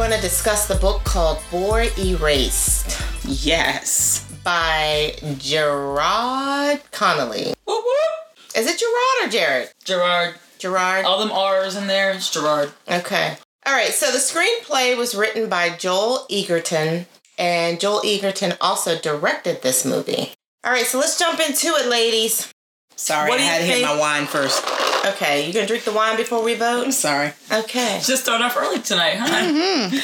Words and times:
going 0.00 0.10
to 0.12 0.20
discuss 0.22 0.66
the 0.66 0.76
book 0.76 1.04
called 1.04 1.38
Boy 1.50 1.90
Erased 1.98 3.02
Yes. 3.26 4.24
by 4.42 5.14
Gerard 5.36 6.80
Connolly. 6.90 7.52
Whoop, 7.66 7.84
whoop. 7.84 8.56
Is 8.56 8.66
it 8.66 8.78
Gerard 8.78 9.28
or 9.28 9.30
Jared? 9.30 9.68
Gerard. 9.84 10.36
Gerard. 10.58 11.04
All 11.04 11.18
them 11.18 11.30
R's 11.30 11.76
in 11.76 11.86
there. 11.86 12.12
It's 12.12 12.30
Gerard. 12.30 12.72
Okay. 12.90 13.36
All 13.66 13.74
right. 13.74 13.90
So 13.90 14.10
the 14.10 14.16
screenplay 14.16 14.96
was 14.96 15.14
written 15.14 15.50
by 15.50 15.68
Joel 15.68 16.26
Edgerton, 16.30 17.04
and 17.36 17.78
Joel 17.78 18.00
Edgerton 18.02 18.54
also 18.58 18.98
directed 18.98 19.60
this 19.60 19.84
movie. 19.84 20.32
All 20.64 20.72
right. 20.72 20.86
So 20.86 20.98
let's 20.98 21.18
jump 21.18 21.40
into 21.40 21.66
it, 21.74 21.90
ladies. 21.90 22.50
Sorry, 22.96 23.28
What 23.28 23.38
I 23.38 23.42
had 23.42 23.58
to 23.58 23.64
hit 23.66 23.84
my 23.84 23.98
wine 23.98 24.24
first. 24.24 24.64
Okay. 25.06 25.46
You 25.46 25.52
gonna 25.52 25.66
drink 25.66 25.84
the 25.84 25.92
wine 25.92 26.16
before 26.16 26.42
we 26.42 26.54
vote? 26.54 26.84
I'm 26.84 26.92
sorry. 26.92 27.32
Okay. 27.52 28.00
Just 28.04 28.24
started 28.24 28.44
off 28.44 28.56
early 28.56 28.80
tonight, 28.80 29.16
huh? 29.16 29.26
Mm-hmm. 29.26 29.96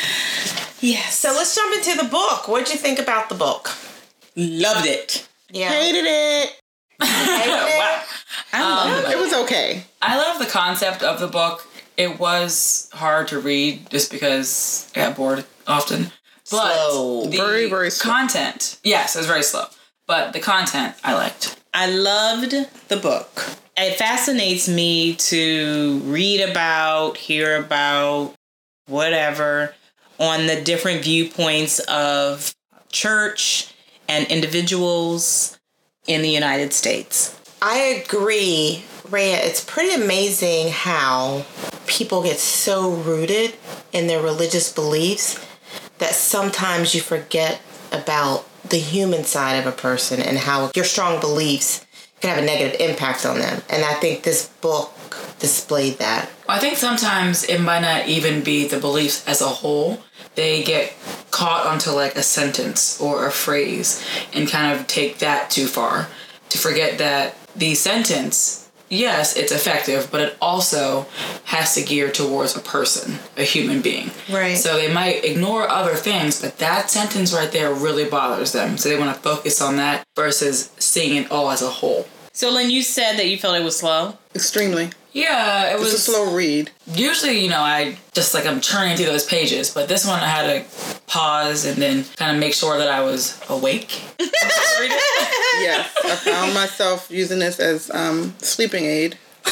Yes. 0.81 1.19
So 1.19 1.31
let's 1.31 1.55
jump 1.55 1.75
into 1.77 2.03
the 2.03 2.09
book. 2.09 2.49
What'd 2.49 2.69
you 2.73 2.79
think 2.79 2.99
about 2.99 3.29
the 3.29 3.35
book? 3.35 3.71
Loved 4.37 4.87
it. 4.87 5.27
Yeah. 5.51 5.71
Hated 5.71 6.05
it. 6.07 6.61
Hated 7.03 7.69
it? 7.69 7.79
wow. 7.79 8.03
I 8.53 8.91
loved 8.91 9.09
it. 9.09 9.13
It 9.13 9.19
was 9.19 9.33
okay. 9.45 9.85
I 10.03 10.17
love 10.19 10.39
the 10.39 10.47
concept 10.47 11.03
of 11.03 11.21
the 11.21 11.27
book. 11.29 11.67
It 11.97 12.19
was 12.19 12.91
hard 12.93 13.29
to 13.29 13.39
read 13.41 13.89
just 13.91 14.11
because 14.11 14.91
I 14.95 15.01
got 15.01 15.17
bored 15.17 15.45
often. 15.67 16.13
But 16.51 16.75
Slow. 16.91 17.25
the 17.27 17.37
Very, 17.39 17.69
very 17.69 17.91
slow. 17.91 18.13
content, 18.13 18.79
yes, 18.85 19.17
it 19.17 19.19
was 19.21 19.27
very 19.27 19.43
slow. 19.43 19.65
But 20.07 20.33
the 20.33 20.39
content 20.41 20.95
I 21.03 21.15
liked. 21.15 21.57
I 21.79 21.89
loved 21.89 22.55
the 22.89 22.97
book. 22.97 23.51
It 23.77 23.99
fascinates 23.99 24.67
me 24.67 25.15
to 25.17 26.01
read 26.05 26.41
about, 26.41 27.19
hear 27.19 27.63
about, 27.63 28.33
whatever, 28.87 29.75
on 30.19 30.47
the 30.47 30.59
different 30.59 31.05
viewpoints 31.05 31.79
of 31.81 32.55
church 32.91 33.75
and 34.09 34.27
individuals 34.29 35.59
in 36.07 36.23
the 36.23 36.31
United 36.31 36.73
States. 36.73 37.39
I 37.61 37.77
agree, 37.77 38.83
Rhea. 39.11 39.37
It's 39.37 39.63
pretty 39.63 40.03
amazing 40.03 40.71
how 40.71 41.45
people 41.87 42.23
get 42.23 42.39
so 42.39 42.89
rooted 42.89 43.53
in 43.93 44.07
their 44.07 44.23
religious 44.23 44.73
beliefs 44.73 45.39
that 45.99 46.15
sometimes 46.15 46.95
you 46.95 47.03
forget 47.03 47.61
about 47.93 48.47
the 48.71 48.79
human 48.79 49.25
side 49.25 49.57
of 49.57 49.67
a 49.67 49.77
person 49.77 50.21
and 50.21 50.39
how 50.39 50.71
your 50.75 50.85
strong 50.85 51.21
beliefs 51.21 51.87
can 52.21 52.35
have 52.35 52.43
a 52.43 52.47
negative 52.47 52.81
impact 52.81 53.27
on 53.27 53.39
them. 53.39 53.63
And 53.69 53.85
I 53.85 53.95
think 53.95 54.23
this 54.23 54.49
book 54.61 54.93
displayed 55.39 55.99
that. 55.99 56.31
I 56.49 56.59
think 56.59 56.77
sometimes 56.77 57.45
it 57.45 57.61
might 57.61 57.81
not 57.81 58.09
even 58.09 58.43
be 58.43 58.67
the 58.67 58.79
beliefs 58.79 59.27
as 59.29 59.41
a 59.41 59.49
whole. 59.49 60.03
They 60.35 60.63
get 60.63 60.95
caught 61.31 61.67
onto 61.67 61.91
like 61.91 62.17
a 62.17 62.23
sentence 62.23 63.01
or 63.01 63.27
a 63.27 63.31
phrase 63.31 64.05
and 64.33 64.49
kind 64.49 64.79
of 64.79 64.87
take 64.87 65.19
that 65.19 65.51
too 65.51 65.67
far 65.67 66.09
to 66.49 66.59
forget 66.59 66.99
that 66.99 67.37
the 67.55 67.75
sentence, 67.75 68.66
yes, 68.89 69.37
it's 69.37 69.53
effective, 69.53 70.09
but 70.11 70.21
it 70.21 70.37
also 70.41 71.07
has 71.45 71.75
to 71.75 71.83
gear 71.83 72.11
towards 72.11 72.57
a 72.57 72.61
person, 72.61 73.19
a 73.37 73.43
human 73.43 73.83
being. 73.83 74.11
Right. 74.31 74.57
So 74.57 74.77
they 74.77 74.93
might 74.93 75.25
ignore 75.25 75.69
other 75.69 75.95
things, 75.95 76.41
but 76.41 76.59
that 76.59 76.91
sentence 76.91 77.33
right 77.33 77.51
there 77.51 77.73
really 77.73 78.05
bothers 78.05 78.53
them. 78.53 78.77
So 78.77 78.89
they 78.89 78.99
want 78.99 79.15
to 79.15 79.21
focus 79.21 79.61
on 79.61 79.77
that 79.77 80.05
versus 80.15 80.71
seeing 80.79 81.17
it 81.17 81.31
all 81.31 81.51
as 81.51 81.63
a 81.63 81.71
whole. 81.71 82.07
So, 82.33 82.51
Lynn, 82.51 82.69
you 82.71 82.83
said 82.83 83.17
that 83.17 83.29
you 83.29 83.39
felt 83.39 83.57
it 83.57 83.65
was 83.65 83.79
slow. 83.79 84.19
Extremely. 84.35 84.91
Yeah, 85.17 85.73
it 85.73 85.79
was 85.81 85.95
It's 85.95 86.07
a 86.09 86.11
slow 86.13 86.35
read. 86.35 86.71
usually 86.95 87.39
you 87.41 87.49
know 87.49 87.61
i 87.61 87.97
just 88.13 88.35
like 88.35 88.45
i'm 88.47 88.61
churning 88.61 88.97
through 88.97 89.07
those 89.07 89.25
pages 89.25 89.73
but 89.73 89.89
this 89.89 90.07
one 90.07 90.21
i 90.21 90.27
had 90.29 90.47
to 90.47 90.65
pause 91.07 91.65
and 91.65 91.77
then 91.81 92.05
kind 92.17 92.31
of 92.37 92.39
make 92.39 92.53
sure 92.53 92.77
that 92.79 92.89
i 92.89 93.01
was 93.01 93.41
awake 93.49 94.03
Yes, 95.59 95.91
I 96.05 96.15
found 96.17 96.53
myself 96.53 97.11
using 97.11 97.39
this 97.39 97.59
as 97.61 97.91
um, 97.91 98.35
sleeping 98.41 98.85
aid. 98.85 99.17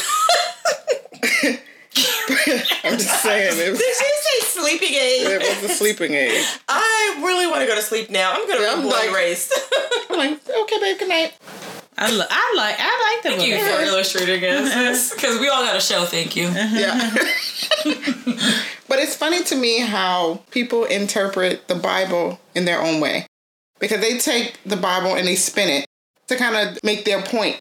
I'm 2.83 2.97
just 2.99 3.23
saying 3.23 3.57
it 3.59 3.71
was, 3.71 3.79
Did 3.79 3.87
you 3.87 4.13
say 4.21 4.39
sleeping 4.59 4.93
aid? 4.93 5.27
it 5.27 5.61
was 5.63 5.71
a 5.71 5.73
sleeping 5.73 6.13
aid. 6.13 6.45
I 6.69 7.21
really 7.25 7.47
want 7.47 7.61
to 7.61 7.65
go 7.67 7.73
to 7.75 7.81
sleep 7.81 8.09
now. 8.11 8.33
I'm 8.33 8.47
gonna 8.47 8.61
Yeah, 8.61 8.73
I'm 8.73 8.83
Boy 8.83 8.89
like- 8.89 9.09
Erased. 9.09 9.51
I'm 10.11 10.17
like, 10.17 10.39
okay, 10.47 10.79
babe, 10.79 10.99
good 10.99 11.09
night. 11.09 11.33
I, 11.97 12.11
lo- 12.11 12.25
I 12.29 12.53
like 12.57 12.75
I 12.77 13.13
like 13.13 13.23
the 13.23 13.29
thank 13.37 13.49
you 13.49 13.57
book. 13.57 13.79
for 13.79 13.83
illustrating 13.83 14.43
us 14.43 14.69
uh-huh. 14.69 15.15
because 15.15 15.39
we 15.39 15.47
all 15.47 15.63
got 15.63 15.75
a 15.77 15.81
show 15.81 16.03
thank 16.05 16.35
you 16.35 16.47
uh-huh. 16.47 16.75
Yeah. 16.77 17.11
but 18.87 18.99
it's 18.99 19.15
funny 19.15 19.43
to 19.43 19.55
me 19.55 19.79
how 19.79 20.41
people 20.51 20.85
interpret 20.85 21.67
the 21.67 21.75
Bible 21.75 22.39
in 22.53 22.65
their 22.65 22.81
own 22.81 22.99
way. 22.99 23.27
Because 23.79 24.01
they 24.01 24.17
take 24.17 24.57
the 24.65 24.77
Bible 24.77 25.15
and 25.15 25.27
they 25.27 25.35
spin 25.35 25.69
it 25.69 25.85
to 26.27 26.35
kind 26.35 26.55
of 26.55 26.81
make 26.83 27.05
their 27.05 27.21
point 27.21 27.59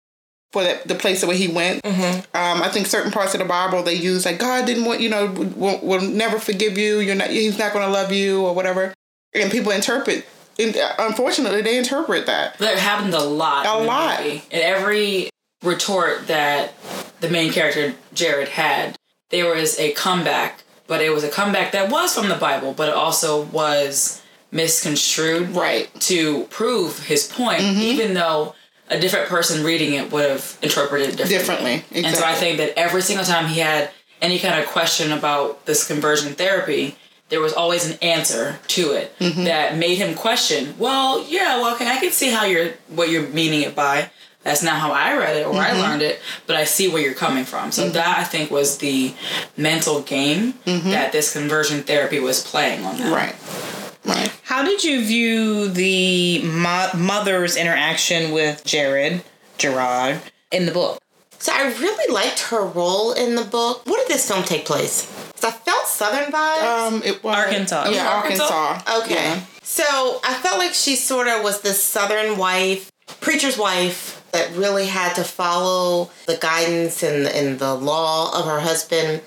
for 0.53 0.63
the, 0.63 0.81
the 0.87 0.95
place 0.95 1.25
where 1.25 1.37
he 1.37 1.49
went. 1.49 1.83
Mm-hmm. 1.83 2.19
Um, 2.37 2.63
I 2.63 2.69
think 2.69 2.87
certain 2.87 3.11
parts 3.11 3.35
of 3.35 3.41
the 3.41 3.47
Bible 3.47 3.83
they 3.83 3.95
use 3.95 4.25
like 4.25 4.39
God 4.39 4.67
didn't 4.67 4.85
want 4.85 5.01
you 5.01 5.09
know 5.09 5.27
will, 5.27 5.81
will 5.81 6.01
never 6.01 6.39
forgive 6.39 6.79
you. 6.79 7.01
You're 7.01 7.17
not. 7.17 7.31
He's 7.31 7.59
not 7.59 7.73
going 7.73 7.85
to 7.85 7.93
love 7.93 8.13
you 8.13 8.45
or 8.45 8.55
whatever. 8.55 8.95
And 9.35 9.51
people 9.51 9.73
interpret. 9.73 10.27
Unfortunately, 10.59 11.63
they 11.63 11.77
interpret 11.79 12.27
that. 12.27 12.59
that 12.59 12.79
happened 12.79 13.15
a 13.15 13.23
lot 13.23 13.67
A 13.67 13.81
in 13.81 13.87
lot. 13.87 14.23
movie. 14.23 14.43
and 14.51 14.63
every 14.63 15.31
retort 15.63 16.27
that 16.29 16.73
the 17.21 17.29
main 17.31 17.51
character 17.53 17.95
jared 18.13 18.49
had 18.49 18.97
there 19.31 19.55
was 19.55 19.79
a 19.79 19.93
comeback 19.93 20.63
but 20.87 21.01
it 21.01 21.09
was 21.11 21.25
a 21.25 21.31
comeback 21.31 21.73
that 21.73 21.91
was 21.91 22.15
from 22.15 22.29
the 22.29 22.35
bible 22.35 22.75
but 22.75 22.89
it 22.91 22.95
also 22.95 23.43
was 23.47 24.21
misconstrued 24.53 25.49
Right. 25.51 25.89
to 26.03 26.45
prove 26.45 26.99
his 27.07 27.27
point, 27.27 27.61
mm-hmm. 27.61 27.81
even 27.81 28.15
though 28.15 28.55
a 28.89 28.99
different 29.01 29.29
person 29.29 29.65
reading 29.65 29.95
it 29.95 30.13
would 30.13 30.29
have 30.31 30.59
interpreted 30.63 31.09
it 31.09 31.17
differently. 31.29 31.77
Differently, 31.79 32.05
And 32.05 32.15
so 32.17 32.25
I 32.25 32.35
think 32.35 32.59
that 32.59 32.79
every 32.79 33.03
single 33.03 33.25
time 33.25 33.47
he 33.49 33.61
had 33.61 33.91
any 34.23 34.39
kind 34.39 34.63
of 34.63 34.69
question 34.69 35.11
about 35.13 35.67
this 35.67 35.87
conversion 35.87 36.35
therapy, 36.35 36.97
there 37.35 37.41
was 37.41 37.53
always 37.53 37.91
an 37.91 37.99
answer 38.01 38.57
to 38.69 38.93
it 38.93 39.13
Mm-hmm. 39.19 39.43
that 39.45 39.77
made 39.77 39.97
him 39.99 40.15
question, 40.15 40.75
well, 40.79 41.25
yeah, 41.29 41.59
well, 41.61 41.75
okay, 41.75 41.89
I 41.89 41.99
can 41.99 42.13
see 42.13 42.31
how 42.31 42.45
you're 42.45 42.71
what 42.89 43.11
you're 43.11 43.27
meaning 43.29 43.63
it 43.63 43.75
by. 43.75 44.09
That's 44.45 44.63
not 44.63 44.77
how 44.79 44.93
I 44.93 45.17
read 45.17 45.37
it 45.39 45.47
or 45.47 45.55
Mm-hmm. 45.55 45.77
I 45.77 45.81
learned 45.89 46.03
it, 46.03 46.21
but 46.47 46.55
I 46.55 46.63
see 46.65 46.87
where 46.89 47.03
you're 47.03 47.15
coming 47.27 47.45
from. 47.45 47.73
So 47.73 47.89
that 47.89 48.19
I 48.19 48.23
think 48.25 48.53
was 48.53 48.79
the 48.79 49.15
mental 49.57 50.03
game 50.03 50.55
that 50.65 51.11
this 51.11 51.33
conversion 51.33 51.83
therapy 51.83 52.21
was 52.21 52.41
playing 52.45 52.85
on 52.85 52.99
that. 52.99 53.05
Mm-hmm. 53.07 53.15
Right. 53.15 54.17
Right. 54.17 54.31
How 54.45 54.63
did 54.65 54.85
you 54.85 55.05
view 55.05 55.69
the 55.69 56.43
mo- 56.45 56.91
mother's 56.95 57.57
interaction 57.57 58.31
with 58.33 58.63
Jared, 58.65 59.25
Gerard, 59.59 60.21
in 60.53 60.67
the 60.67 60.73
book? 60.73 61.01
So 61.39 61.53
I 61.55 61.63
really 61.81 62.13
liked 62.15 62.41
her 62.51 62.65
role 62.65 63.13
in 63.13 63.35
the 63.35 63.45
book. 63.45 63.85
Where 63.87 63.97
did 64.03 64.09
this 64.15 64.29
film 64.29 64.45
take 64.45 64.65
place? 64.67 65.07
'Cause 65.35 65.45
I 65.45 65.51
felt 65.53 65.84
Southern 65.95 66.33
vibes. 66.33 66.63
Um, 66.63 67.03
it 67.05 67.23
was 67.23 67.37
Arkansas. 67.37 67.89
Yeah, 67.91 68.09
Arkansas? 68.09 68.45
Arkansas. 68.53 69.03
okay. 69.03 69.15
Yeah. 69.15 69.41
So 69.63 70.21
I 70.25 70.35
felt 70.35 70.59
like 70.59 70.75
she 70.75 70.97
sort 70.97 71.29
of 71.29 71.43
was 71.43 71.61
this 71.63 71.83
Southern 71.83 72.37
wife, 72.37 72.91
preacher's 73.21 73.57
wife, 73.57 74.21
that 74.33 74.51
really 74.57 74.87
had 74.87 75.15
to 75.15 75.25
follow 75.25 76.11
the 76.27 76.37
guidance 76.37 77.03
and, 77.03 77.27
and 77.27 77.59
the 77.59 77.75
law 77.75 78.37
of 78.39 78.47
her 78.47 78.61
husband. 78.61 79.23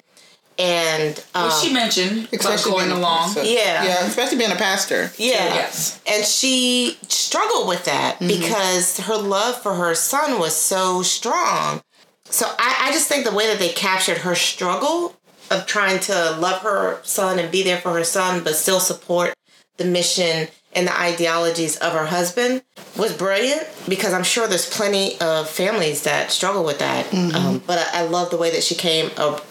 And 0.60 1.24
um, 1.36 1.46
Which 1.46 1.54
she 1.56 1.72
mentioned 1.74 2.28
about 2.34 2.64
going 2.64 2.90
along. 2.92 3.34
pastor. 3.34 3.44
Yeah. 3.44 3.84
Yeah, 3.86 4.06
especially 4.06 4.40
being 4.40 4.52
a 4.52 4.56
pastor. 4.56 5.12
Yeah. 5.18 5.54
Yes. 5.54 6.02
And 6.08 6.25
she 6.25 6.98
struggled 7.08 7.68
with 7.68 7.86
that 7.86 8.18
because 8.20 9.00
her 9.02 9.18
love 9.18 9.62
for 9.62 9.75
her 9.75 9.94
son 9.96 10.40
was 10.40 10.56
so 10.56 11.04
strong. 11.04 11.81
So 12.25 12.46
I, 12.60 12.88
I 12.88 12.92
just 12.92 13.08
think 13.08 13.24
the 13.24 13.34
way 13.34 13.48
that 13.48 13.60
they 13.60 13.70
captured 13.70 14.20
her 14.20 14.36
struggle 14.36 15.16
of 15.50 15.66
trying 15.66 16.00
to 16.02 16.14
love 16.40 16.62
her 16.62 17.00
son 17.04 17.40
and 17.40 17.52
be 17.52 17.64
there 17.64 17.78
for 17.78 17.94
her 17.94 18.04
son, 18.04 18.44
but 18.44 18.56
still 18.56 18.80
support 18.80 19.34
the 19.78 19.86
mission 19.86 20.48
and 20.74 20.88
the 20.88 21.00
ideologies 21.00 21.76
of 21.78 21.94
her 21.94 22.06
husband 22.06 22.62
was 22.98 23.16
brilliant 23.16 23.68
because 23.88 24.14
I'm 24.14 24.24
sure 24.24 24.48
there's 24.48 24.70
plenty 24.70 25.20
of 25.20 25.50
families 25.50 26.04
that 26.04 26.32
struggle 26.32 26.64
with 26.64 26.80
that. 26.80 27.12
Um, 27.14 27.64
but 27.66 27.80
I, 27.80 28.02
I 28.02 28.08
love 28.08 28.30
the 28.30 28.38
way 28.38 28.52
that 28.52 28.64
she 28.64 28.76
came 28.76 29.10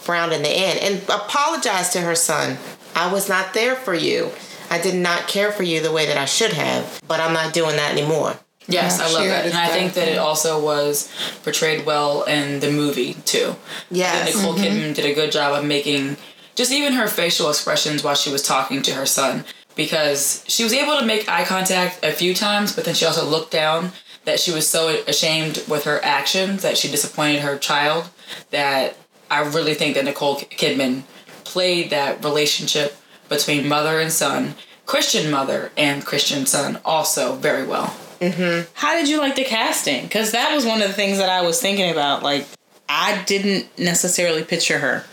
around 0.08 0.32
in 0.32 0.42
the 0.42 0.48
end 0.48 0.78
and 0.80 1.02
apologized 1.08 1.92
to 1.94 2.00
her 2.00 2.14
son. 2.14 2.58
I 2.94 3.12
was 3.12 3.28
not 3.28 3.54
there 3.54 3.74
for 3.74 3.94
you. 3.94 4.30
I 4.70 4.80
did 4.80 4.94
not 4.94 5.26
care 5.26 5.52
for 5.52 5.62
you 5.62 5.80
the 5.80 5.92
way 5.92 6.06
that 6.06 6.16
I 6.16 6.26
should 6.26 6.52
have, 6.52 7.00
but 7.08 7.20
I'm 7.20 7.32
not 7.32 7.52
doing 7.52 7.76
that 7.76 7.92
anymore. 7.92 8.38
Yes, 8.68 8.98
Yeah, 8.98 9.06
I 9.06 9.12
love 9.12 9.28
that. 9.28 9.46
And 9.46 9.54
I 9.54 9.68
think 9.68 9.94
that 9.94 10.08
it 10.08 10.18
also 10.18 10.62
was 10.62 11.12
portrayed 11.42 11.86
well 11.86 12.24
in 12.24 12.60
the 12.60 12.70
movie 12.70 13.14
too. 13.24 13.54
Yes. 13.90 14.34
Nicole 14.34 14.54
mm-hmm. 14.54 14.64
Kidman 14.64 14.94
did 14.94 15.04
a 15.04 15.14
good 15.14 15.32
job 15.32 15.58
of 15.58 15.64
making 15.64 16.16
just 16.54 16.72
even 16.72 16.94
her 16.94 17.06
facial 17.06 17.48
expressions 17.48 18.02
while 18.02 18.14
she 18.14 18.30
was 18.32 18.42
talking 18.42 18.82
to 18.82 18.94
her 18.94 19.06
son 19.06 19.44
because 19.76 20.42
she 20.48 20.64
was 20.64 20.72
able 20.72 20.98
to 20.98 21.04
make 21.04 21.28
eye 21.28 21.44
contact 21.44 22.04
a 22.04 22.10
few 22.10 22.34
times, 22.34 22.74
but 22.74 22.84
then 22.84 22.94
she 22.94 23.04
also 23.04 23.24
looked 23.24 23.52
down 23.52 23.92
that 24.24 24.40
she 24.40 24.50
was 24.50 24.66
so 24.68 24.88
ashamed 25.06 25.62
with 25.68 25.84
her 25.84 26.02
actions 26.02 26.62
that 26.62 26.76
she 26.76 26.90
disappointed 26.90 27.42
her 27.42 27.58
child 27.58 28.08
that 28.50 28.96
I 29.30 29.40
really 29.42 29.74
think 29.74 29.94
that 29.94 30.04
Nicole 30.04 30.36
Kidman 30.36 31.02
played 31.44 31.90
that 31.90 32.24
relationship 32.24 32.96
between 33.28 33.68
mother 33.68 34.00
and 34.00 34.12
son, 34.12 34.54
Christian 34.86 35.30
mother 35.30 35.70
and 35.76 36.04
Christian 36.04 36.46
son, 36.46 36.78
also 36.84 37.34
very 37.36 37.66
well. 37.66 37.94
Mm-hmm. 38.20 38.70
How 38.74 38.94
did 38.94 39.08
you 39.08 39.18
like 39.18 39.36
the 39.36 39.44
casting? 39.44 40.04
Because 40.04 40.32
that 40.32 40.54
was 40.54 40.64
one 40.64 40.80
of 40.80 40.88
the 40.88 40.94
things 40.94 41.18
that 41.18 41.28
I 41.28 41.42
was 41.42 41.60
thinking 41.60 41.90
about. 41.90 42.22
Like, 42.22 42.46
I 42.88 43.22
didn't 43.26 43.66
necessarily 43.78 44.42
picture 44.44 44.78
her. 44.78 45.04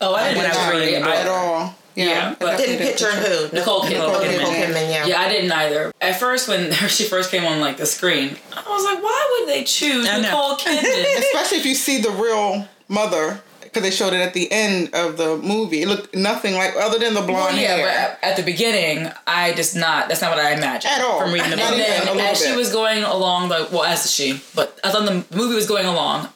Oh, 0.00 0.14
I 0.14 0.34
When 0.34 0.46
I 0.46 0.48
was 0.48 0.72
reading 0.80 0.94
the 1.00 1.06
book. 1.06 1.14
at 1.14 1.26
all. 1.26 1.74
Yeah, 1.94 2.04
Yeah, 2.04 2.34
but- 2.38 2.48
I 2.50 2.56
Didn't 2.58 2.78
definitely 2.78 2.86
picture 2.92 3.10
who? 3.50 3.56
Nicole 3.56 3.80
Kidman. 3.82 3.90
Nicole 3.90 4.20
Kidman. 4.20 4.38
Nicole 4.38 4.52
Kidman, 4.54 4.90
yeah. 4.90 5.06
Yeah, 5.06 5.20
I 5.20 5.28
didn't 5.28 5.52
either. 5.52 5.92
At 6.00 6.20
first, 6.20 6.46
when 6.48 6.70
she 6.88 7.04
first 7.04 7.30
came 7.30 7.44
on 7.44 7.60
like 7.60 7.78
the 7.78 7.86
screen, 7.86 8.36
I 8.52 8.62
was 8.68 8.84
like, 8.84 9.02
why 9.02 9.38
would 9.40 9.48
they 9.48 9.64
choose 9.64 10.04
Nicole 10.04 10.56
Kidman? 10.56 11.18
Especially 11.18 11.58
if 11.58 11.66
you 11.66 11.74
see 11.74 12.00
the 12.00 12.10
real 12.10 12.68
mother, 12.88 13.40
because 13.68 13.82
they 13.82 13.90
showed 13.90 14.12
it 14.12 14.20
at 14.20 14.34
the 14.34 14.50
end 14.50 14.94
of 14.94 15.16
the 15.16 15.36
movie. 15.36 15.82
It 15.82 15.88
looked 15.88 16.14
nothing 16.14 16.54
like, 16.54 16.74
other 16.76 16.98
than 16.98 17.14
the 17.14 17.20
blonde 17.20 17.54
Well, 17.54 17.56
yeah, 17.56 17.76
hair. 17.76 18.18
but 18.20 18.28
at, 18.28 18.36
the 18.36 18.42
beginning, 18.42 19.10
I 19.26 19.52
just 19.54 19.76
not. 19.76 20.08
That's 20.08 20.22
not 20.22 20.36
what 20.36 20.44
I 20.44 20.52
imagined. 20.52 20.92
At 20.92 21.02
all. 21.02 21.20
From 21.20 21.32
reading 21.32 21.50
the 21.50 21.56
book. 21.56 21.70
And 21.70 22.08
then 22.08 22.18
as 22.18 22.44
she 22.44 22.54
was 22.54 22.72
going 22.72 23.02
along, 23.02 23.48
like 23.48 23.70
well, 23.72 23.84
as 23.84 24.10
she, 24.10 24.40
but 24.54 24.78
as 24.82 24.94
on 24.94 25.04
the 25.04 25.24
movie 25.34 25.54
was 25.54 25.66
going 25.66 25.86
along, 25.86 26.28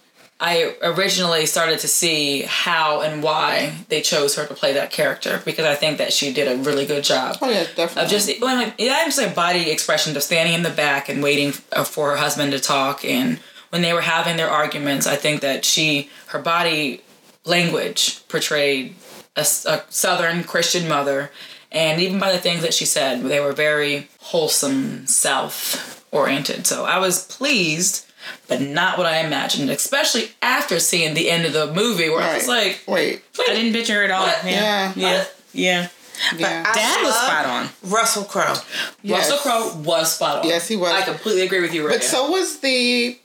I 0.42 0.74
originally 0.82 1.44
started 1.44 1.80
to 1.80 1.88
see 1.88 2.42
how 2.42 3.02
and 3.02 3.22
why 3.22 3.74
they 3.90 4.00
chose 4.00 4.36
her 4.36 4.46
to 4.46 4.54
play 4.54 4.72
that 4.72 4.90
character 4.90 5.42
because 5.44 5.66
I 5.66 5.74
think 5.74 5.98
that 5.98 6.14
she 6.14 6.32
did 6.32 6.48
a 6.48 6.62
really 6.62 6.86
good 6.86 7.04
job. 7.04 7.36
Oh 7.42 7.50
yeah, 7.50 7.64
definitely. 7.76 8.04
Of 8.04 8.08
just 8.10 8.40
well, 8.40 8.56
like, 8.56 8.74
yeah, 8.78 9.02
just 9.04 9.18
like 9.18 9.34
body 9.34 9.70
expression 9.70 10.16
of 10.16 10.22
standing 10.22 10.54
in 10.54 10.62
the 10.62 10.70
back 10.70 11.10
and 11.10 11.22
waiting 11.22 11.52
uh, 11.72 11.84
for 11.84 12.12
her 12.12 12.16
husband 12.16 12.52
to 12.52 12.58
talk, 12.58 13.04
and 13.04 13.38
when 13.68 13.82
they 13.82 13.92
were 13.92 14.00
having 14.00 14.38
their 14.38 14.48
arguments, 14.48 15.06
I 15.06 15.16
think 15.16 15.42
that 15.42 15.66
she 15.66 16.08
her 16.28 16.38
body 16.38 17.02
language 17.44 18.26
portrayed 18.28 18.94
a 19.36 19.44
southern 19.44 20.44
Christian 20.44 20.88
mother, 20.88 21.30
and 21.72 22.00
even 22.00 22.18
by 22.18 22.32
the 22.32 22.38
things 22.38 22.62
that 22.62 22.74
she 22.74 22.84
said, 22.84 23.22
they 23.22 23.40
were 23.40 23.52
very 23.52 24.08
wholesome 24.20 25.06
South 25.06 26.04
oriented. 26.10 26.66
So 26.66 26.84
I 26.84 26.98
was 26.98 27.24
pleased, 27.26 28.06
but 28.48 28.60
not 28.60 28.98
what 28.98 29.06
I 29.06 29.24
imagined, 29.24 29.70
especially 29.70 30.30
after 30.42 30.80
seeing 30.80 31.14
the 31.14 31.30
end 31.30 31.46
of 31.46 31.52
the 31.52 31.72
movie, 31.72 32.08
where 32.08 32.22
I 32.22 32.34
was 32.34 32.48
like, 32.48 32.82
Wait. 32.86 33.22
I 33.38 33.54
didn't 33.54 33.72
picture 33.72 33.94
her 33.94 34.04
at 34.04 34.10
all. 34.10 34.26
What? 34.26 34.44
Yeah. 34.44 34.92
Yeah. 34.94 34.94
Yeah. 34.94 35.24
Yeah. 35.52 35.88
Yeah. 36.36 36.72
Dad 36.74 37.02
was 37.02 37.14
spot 37.14 37.46
on. 37.46 37.68
Russell 37.82 38.24
Crowe. 38.24 38.54
Yes. 39.02 39.30
Russell 39.30 39.38
Crowe 39.38 39.82
was 39.82 40.14
spot 40.14 40.40
on. 40.40 40.46
Yes, 40.48 40.68
he 40.68 40.76
was. 40.76 40.90
I 40.90 41.02
completely 41.02 41.42
agree 41.42 41.60
with 41.60 41.72
you, 41.72 41.86
right? 41.86 41.94
But 41.94 42.04
so 42.04 42.30
was 42.30 42.60
the. 42.60 43.18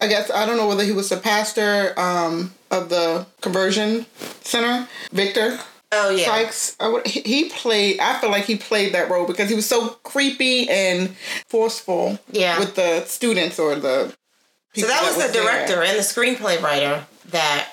I 0.00 0.06
guess 0.06 0.30
I 0.30 0.46
don't 0.46 0.56
know 0.56 0.68
whether 0.68 0.84
he 0.84 0.92
was 0.92 1.08
the 1.08 1.16
pastor 1.16 1.98
um, 1.98 2.52
of 2.70 2.88
the 2.88 3.26
conversion 3.40 4.06
center, 4.42 4.88
Victor 5.12 5.58
Oh 5.90 6.10
yeah. 6.10 6.26
Sykes. 6.26 6.76
I 6.78 6.88
would, 6.88 7.06
he- 7.06 7.22
he 7.22 7.48
played. 7.48 7.98
I 7.98 8.18
feel 8.20 8.30
like 8.30 8.44
he 8.44 8.56
played 8.56 8.92
that 8.92 9.10
role 9.10 9.26
because 9.26 9.48
he 9.48 9.54
was 9.54 9.66
so 9.66 9.88
creepy 10.02 10.68
and 10.68 11.16
forceful. 11.46 12.18
Yeah. 12.30 12.58
With 12.58 12.74
the 12.74 13.04
students 13.06 13.58
or 13.58 13.74
the. 13.76 14.08
So 14.08 14.14
people 14.74 14.88
that 14.90 15.02
was 15.02 15.26
the 15.26 15.32
there. 15.32 15.42
director 15.44 15.82
and 15.82 15.96
the 15.96 16.02
screenplay 16.02 16.60
writer 16.60 17.06
that 17.30 17.68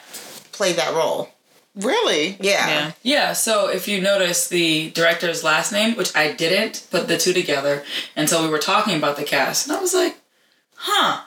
played 0.54 0.78
that 0.78 0.94
role. 0.94 1.30
Really? 1.76 2.38
Yeah. 2.40 2.68
Yeah. 2.70 2.92
Yeah, 3.04 3.34
so 3.34 3.68
if 3.68 3.86
you 3.90 4.00
notice 4.00 4.48
the 4.48 4.92
director's 4.92 5.44
last 5.44 5.74
name, 5.74 5.98
which 5.98 6.16
I 6.16 6.32
didn't 6.32 6.88
put 6.90 7.10
the 7.10 7.18
two 7.18 7.34
together 7.34 7.84
until 8.16 8.42
we 8.44 8.48
were 8.50 8.60
talking 8.60 8.96
about 8.96 9.18
the 9.18 9.26
cast, 9.26 9.68
and 9.68 9.76
I 9.76 9.82
was 9.82 9.94
like, 9.94 10.16
huh. 10.76 11.24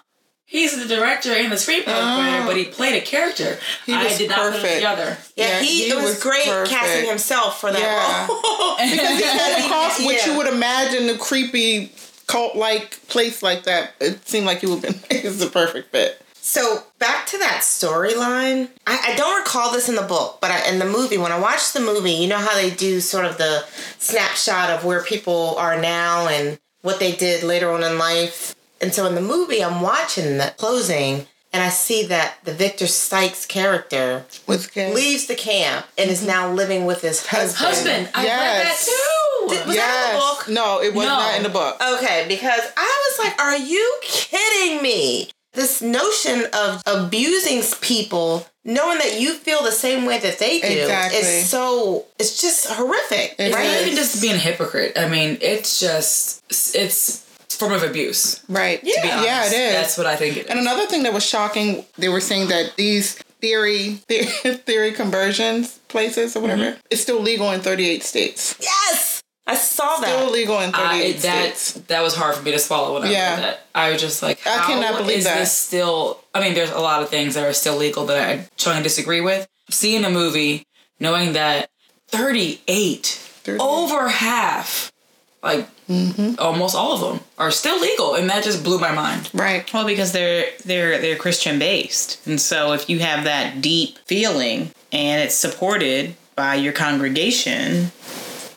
He's 0.50 0.74
the 0.82 0.88
director 0.88 1.30
and 1.32 1.52
the 1.52 1.56
screenplay 1.56 1.88
writer, 1.88 2.42
oh. 2.42 2.46
but 2.46 2.56
he 2.56 2.64
played 2.64 3.00
a 3.02 3.04
character. 3.04 3.58
He 3.84 3.92
I 3.92 4.04
was 4.04 4.16
did 4.16 4.30
not 4.30 4.52
put 4.54 4.64
it 4.64 4.74
together. 4.76 5.18
Yeah, 5.36 5.46
Yeah, 5.46 5.60
he, 5.60 5.84
he 5.84 5.90
it 5.90 5.94
was, 5.96 6.04
was 6.04 6.22
great 6.22 6.44
perfect. 6.46 6.70
casting 6.70 7.08
himself 7.08 7.60
for 7.60 7.70
that 7.70 7.78
Yeah. 7.78 8.26
role. 8.26 8.76
Because 8.90 9.16
he 9.18 9.22
came 9.22 9.64
across 9.66 10.00
what 10.02 10.14
Yeah. 10.16 10.32
you 10.32 10.38
would 10.38 10.46
imagine 10.48 11.08
a 11.14 11.18
creepy 11.18 11.92
cult 12.26 12.56
like 12.56 13.06
place 13.08 13.42
like 13.42 13.64
that. 13.64 13.92
It 14.00 14.26
seemed 14.26 14.46
like 14.46 14.60
he 14.60 14.66
would 14.66 14.82
have 14.84 15.08
been. 15.08 15.18
He 15.20 15.28
was 15.28 15.38
the 15.38 15.48
perfect 15.50 15.90
fit. 15.92 16.22
So 16.40 16.82
back 16.98 17.26
to 17.26 17.38
that 17.38 17.60
storyline. 17.62 18.70
I, 18.86 19.12
I 19.12 19.16
don't 19.16 19.38
recall 19.40 19.70
this 19.70 19.90
in 19.90 19.96
the 19.96 20.02
book, 20.02 20.38
but 20.40 20.50
I, 20.50 20.66
in 20.70 20.78
the 20.78 20.86
movie, 20.86 21.18
when 21.18 21.30
I 21.30 21.38
watched 21.38 21.74
the 21.74 21.80
movie, 21.80 22.12
you 22.12 22.26
know 22.26 22.38
how 22.38 22.54
they 22.54 22.70
do 22.70 23.00
sort 23.02 23.26
of 23.26 23.36
the 23.36 23.64
snapshot 23.98 24.70
of 24.70 24.82
where 24.82 25.02
people 25.02 25.56
are 25.58 25.78
now 25.78 26.26
and 26.26 26.58
what 26.80 27.00
they 27.00 27.12
did 27.14 27.42
later 27.42 27.70
on 27.70 27.82
in 27.84 27.98
life. 27.98 28.54
And 28.80 28.94
so 28.94 29.06
in 29.06 29.14
the 29.14 29.20
movie, 29.20 29.62
I'm 29.62 29.80
watching 29.82 30.38
the 30.38 30.54
closing, 30.56 31.26
and 31.52 31.62
I 31.62 31.69
see 31.70 32.04
that 32.06 32.38
the 32.44 32.52
Victor 32.52 32.86
Sykes 32.86 33.46
character 33.46 34.25
Was 34.46 34.75
leaves 34.76 35.26
the 35.26 35.34
camp 35.34 35.86
and 35.96 36.10
is 36.10 36.19
mm-hmm. 36.19 36.28
now 36.28 36.52
living 36.52 36.84
with 36.86 37.02
his 37.02 37.26
husband. 37.26 37.56
Husband, 37.56 38.08
I 38.14 38.25
Yes. 38.25 38.38
read 38.56 38.66
that 38.66 38.78
too. 38.84 39.69
Was 39.69 39.76
that 39.76 40.10
in 40.10 40.14
the 40.14 40.20
book? 40.20 40.48
No, 40.48 40.82
it 40.82 40.94
was 40.94 41.06
No. 41.06 41.14
not 41.16 41.36
in 41.36 41.42
the 41.42 41.48
book. 41.48 41.80
Okay, 41.94 42.26
because 42.28 42.60
I 42.76 43.08
was 43.19 43.26
like, 43.26 43.40
are 43.40 43.56
you 43.56 43.98
kidding 44.02 44.82
me? 44.82 45.31
This 45.54 45.81
notion 45.81 46.44
of 46.52 46.82
abusing 46.86 47.62
people, 47.81 48.46
knowing 48.64 48.98
that 48.98 49.19
you 49.19 49.32
feel 49.34 49.62
the 49.64 49.72
same 49.72 50.04
way 50.04 50.19
that 50.19 50.38
they 50.38 50.60
do, 50.60 50.66
Exactly. 50.69 51.19
is 51.19 51.48
so, 51.48 52.04
it's 52.19 52.40
just 52.40 52.66
horrific, 52.69 53.34
It 53.38 53.54
right? 53.54 53.64
is. 53.64 53.82
even 53.86 53.96
just 53.96 54.20
being 54.20 54.34
a 54.34 54.38
hypocrite. 54.38 54.92
I 54.98 55.08
mean, 55.08 55.38
it's 55.40 55.81
just 55.81 56.42
it's 56.76 57.24
a 57.24 57.27
form 57.58 57.72
of 57.72 57.82
abuse. 57.82 58.43
Right. 58.49 58.81
Yeah. 58.82 59.22
Yeah, 59.22 59.46
it 59.46 59.52
is. 59.52 59.72
That's 59.75 59.99
what 59.99 60.06
I 60.06 60.16
think 60.16 60.37
it 60.37 60.44
is. 60.46 60.50
And 60.50 60.58
another 60.58 60.87
thing 60.87 61.02
that 61.05 61.12
was 61.12 61.25
shocking, 61.25 61.84
they 61.96 62.08
were 62.08 62.20
saying 62.20 62.49
that 62.49 62.76
these 62.76 63.14
theory 63.40 63.94
theory, 64.08 64.25
theory 64.66 64.93
conversions 64.93 65.78
places 65.88 66.37
or 66.37 66.40
whatever, 66.40 66.62
Mm-hmm. 66.62 66.81
it's 66.90 67.00
still 67.02 67.20
legal 67.20 67.50
in 67.52 67.60
38 67.60 68.02
states. 68.02 68.56
Yes! 68.60 69.22
I 69.46 69.55
saw 69.55 69.96
Still 69.96 70.00
that. 70.02 70.19
Still 70.19 70.31
legal 70.32 70.60
in 70.60 70.72
38 70.72 70.76
I, 70.76 71.12
that 71.20 71.56
states. 71.56 71.87
that 71.88 72.02
was 72.02 72.14
hard 72.14 72.34
for 72.37 72.43
me 72.43 72.50
to 72.52 72.58
swallow 72.58 72.93
when 72.94 73.05
I 73.05 73.10
Yeah. 73.10 73.34
read 73.34 73.43
that. 73.44 73.60
I 73.75 73.90
was 73.93 74.00
just 74.02 74.22
like, 74.22 74.46
I 74.46 74.58
cannot 74.66 74.99
believe 74.99 75.19
is 75.19 75.25
that. 75.25 75.38
this 75.38 75.52
still? 75.52 76.20
I 76.34 76.40
mean, 76.40 76.52
there's 76.55 76.70
a 76.70 76.81
lot 76.81 77.02
of 77.02 77.08
things 77.08 77.34
that 77.34 77.44
are 77.49 77.52
still 77.55 77.76
legal 77.76 78.05
that 78.06 78.19
I 78.28 78.49
totally 78.58 78.82
disagree 78.82 79.22
with. 79.22 79.49
Seeing 79.70 80.05
a 80.05 80.10
movie, 80.10 80.64
knowing 81.00 81.32
that 81.32 81.70
38, 82.08 83.06
38. 83.06 83.60
over 83.62 84.08
half, 84.08 84.93
like 85.42 85.68
Mm-hmm. 85.88 86.34
almost 86.38 86.76
all 86.76 86.92
of 86.92 87.00
them, 87.00 87.24
are 87.38 87.50
still 87.50 87.80
legal, 87.80 88.14
and 88.14 88.28
that 88.28 88.44
just 88.44 88.62
blew 88.62 88.78
my 88.78 88.92
mind. 88.92 89.30
Right. 89.32 89.72
Well, 89.72 89.86
because 89.86 90.12
they're 90.12 90.50
they're 90.66 90.98
they're 90.98 91.16
Christian 91.16 91.58
based, 91.58 92.20
and 92.26 92.38
so 92.38 92.74
if 92.74 92.90
you 92.90 92.98
have 92.98 93.24
that 93.24 93.62
deep 93.62 93.96
feeling 94.04 94.70
and 94.92 95.22
it's 95.22 95.34
supported 95.34 96.14
by 96.36 96.56
your 96.56 96.74
congregation, 96.74 97.90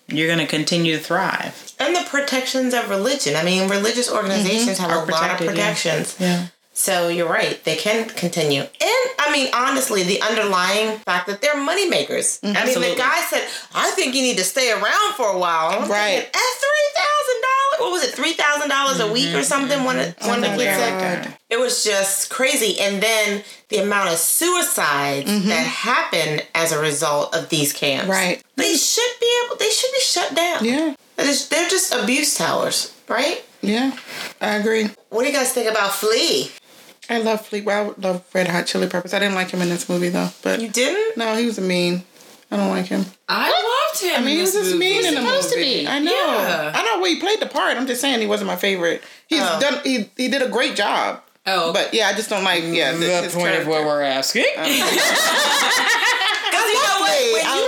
you're 0.10 0.28
going 0.28 0.40
to 0.40 0.46
continue 0.46 0.98
to 0.98 1.02
thrive. 1.02 1.72
And 1.80 1.96
the 1.96 2.04
protections 2.10 2.74
of 2.74 2.90
religion. 2.90 3.38
I 3.38 3.44
mean, 3.46 3.70
religious 3.70 4.12
organizations 4.12 4.78
have 4.80 4.92
Are 4.92 5.08
a 5.08 5.10
lot 5.10 5.32
of 5.32 5.38
protected, 5.38 5.46
yeah. 5.46 5.52
protections. 5.52 6.18
Yeah. 6.20 6.48
So 6.74 7.10
you're 7.10 7.30
right, 7.30 7.62
they 7.66 7.76
can 7.76 8.08
continue. 8.10 8.62
And 8.62 9.04
I 9.20 9.30
mean, 9.32 9.50
honestly, 9.54 10.04
the 10.04 10.22
underlying 10.22 10.98
fact 11.00 11.28
that 11.28 11.42
they're 11.42 11.56
moneymakers. 11.56 12.40
Mm-hmm. 12.40 12.48
I 12.48 12.50
mean, 12.50 12.58
Absolutely. 12.58 12.96
the 12.96 13.00
guy 13.02 13.22
said, 13.30 13.48
I 13.76 13.92
think 13.92 14.16
you 14.16 14.22
need 14.22 14.38
to 14.38 14.44
stay 14.44 14.72
around 14.72 15.14
for 15.16 15.28
a 15.28 15.38
while. 15.38 15.68
I'm 15.82 15.90
Right. 15.92 16.22
thinking, 16.24 16.32
At 16.34 17.78
$3,000? 17.78 17.82
What 17.82 17.92
was 17.92 18.04
it, 18.04 18.16
$3,000 18.16 19.10
a 19.10 19.12
week 19.12 19.28
or 19.28 19.38
mm-hmm. 19.38 19.44
something? 19.44 19.84
One, 19.84 20.00
of- 20.00 20.08
mm-hmm. 20.16 20.28
one 20.28 20.44
of 20.44 20.52
the 20.52 20.58
kids 20.58 20.78
said. 20.78 21.38
It 21.50 21.60
was 21.60 21.84
just 21.84 22.30
crazy. 22.30 22.80
And 22.80 23.04
then 23.04 23.44
the 23.70 23.78
amount 23.78 24.10
of 24.10 24.18
suicides 24.18 25.26
that 25.48 25.66
happen 25.66 26.42
as 26.56 26.72
a 26.72 26.80
result 26.80 27.36
of 27.36 27.50
these 27.50 27.74
camps. 27.74 28.08
Right. 28.10 28.42
They 28.56 28.76
should 28.76 29.12
be 29.20 29.30
able, 29.46 29.58
they 29.58 29.70
should 29.70 29.92
be 29.92 30.00
shut 30.00 30.34
down. 30.36 30.64
Yeah. 30.64 30.96
They're 31.18 31.26
just- 31.26 31.50
They're 31.50 31.70
just 31.70 31.94
abuse 31.94 32.34
towers, 32.36 32.94
right? 33.10 33.44
Yeah. 33.62 33.96
I 34.40 34.56
agree. 34.56 34.90
What 35.10 35.22
do 35.24 35.28
you 35.30 35.34
guys 35.36 35.52
think 35.54 35.70
about 35.70 35.92
Flea? 35.94 36.50
I 37.12 37.18
love 37.20 37.46
Flea. 37.46 37.62
Well, 37.62 37.94
I 37.98 38.02
love 38.08 38.24
Red 38.34 38.48
Hot 38.48 38.66
Chili 38.66 38.88
Peppers. 38.88 39.14
I 39.14 39.20
didn't 39.20 39.36
like 39.36 39.50
him 39.52 39.62
in 39.62 39.70
this 39.70 39.88
movie 39.90 40.10
though. 40.10 40.30
But 40.42 40.62
You 40.62 40.70
didn't? 40.70 41.18
no, 41.18 41.36
he 41.36 41.46
was 41.46 41.58
a 41.58 41.62
mean. 41.62 42.04
I 42.50 42.58
don't 42.58 42.70
like 42.70 42.88
him. 42.88 43.06
I 43.30 43.50
loved 43.50 44.02
him. 44.04 44.22
I 44.22 44.26
mean, 44.26 44.36
he 44.36 44.42
was 44.42 44.52
just 44.54 44.72
movie. 44.74 44.80
mean 44.80 45.06
in 45.06 45.16
the 45.16 45.22
movie. 45.22 45.32
supposed 45.42 45.54
to 45.54 45.60
be. 45.60 45.88
I 45.88 46.00
know. 46.00 46.12
Yeah. 46.12 46.72
I 46.76 46.84
know. 46.84 47.00
Well, 47.02 47.10
he 47.14 47.20
played 47.20 47.40
the 47.40 47.46
part. 47.48 47.78
I'm 47.78 47.88
just 47.88 48.02
saying 48.02 48.20
he 48.20 48.28
wasn't 48.28 48.48
my 48.48 48.56
favorite. 48.58 49.02
He's 49.28 49.42
Oh. 49.42 49.60
done. 49.62 49.80
He 49.84 50.10
he 50.18 50.28
did 50.28 50.42
a 50.42 50.50
great 50.50 50.76
job. 50.76 51.22
Oh, 51.48 51.72
But 51.74 51.94
yeah, 51.94 52.08
I 52.08 52.14
just 52.14 52.30
don't 52.30 52.44
like. 52.44 52.64
Yeah, 52.64 52.92
the, 52.92 53.22
his 53.24 53.34
character. 53.36 53.62
Of 53.62 53.68
what 53.68 53.84
we're 53.86 54.02
asking. 54.04 54.46
Because 54.54 54.68
you 54.78 54.84
know 56.76 57.00
what? 57.00 57.34
When 57.34 57.46
I 57.46 57.56
you 57.56 57.61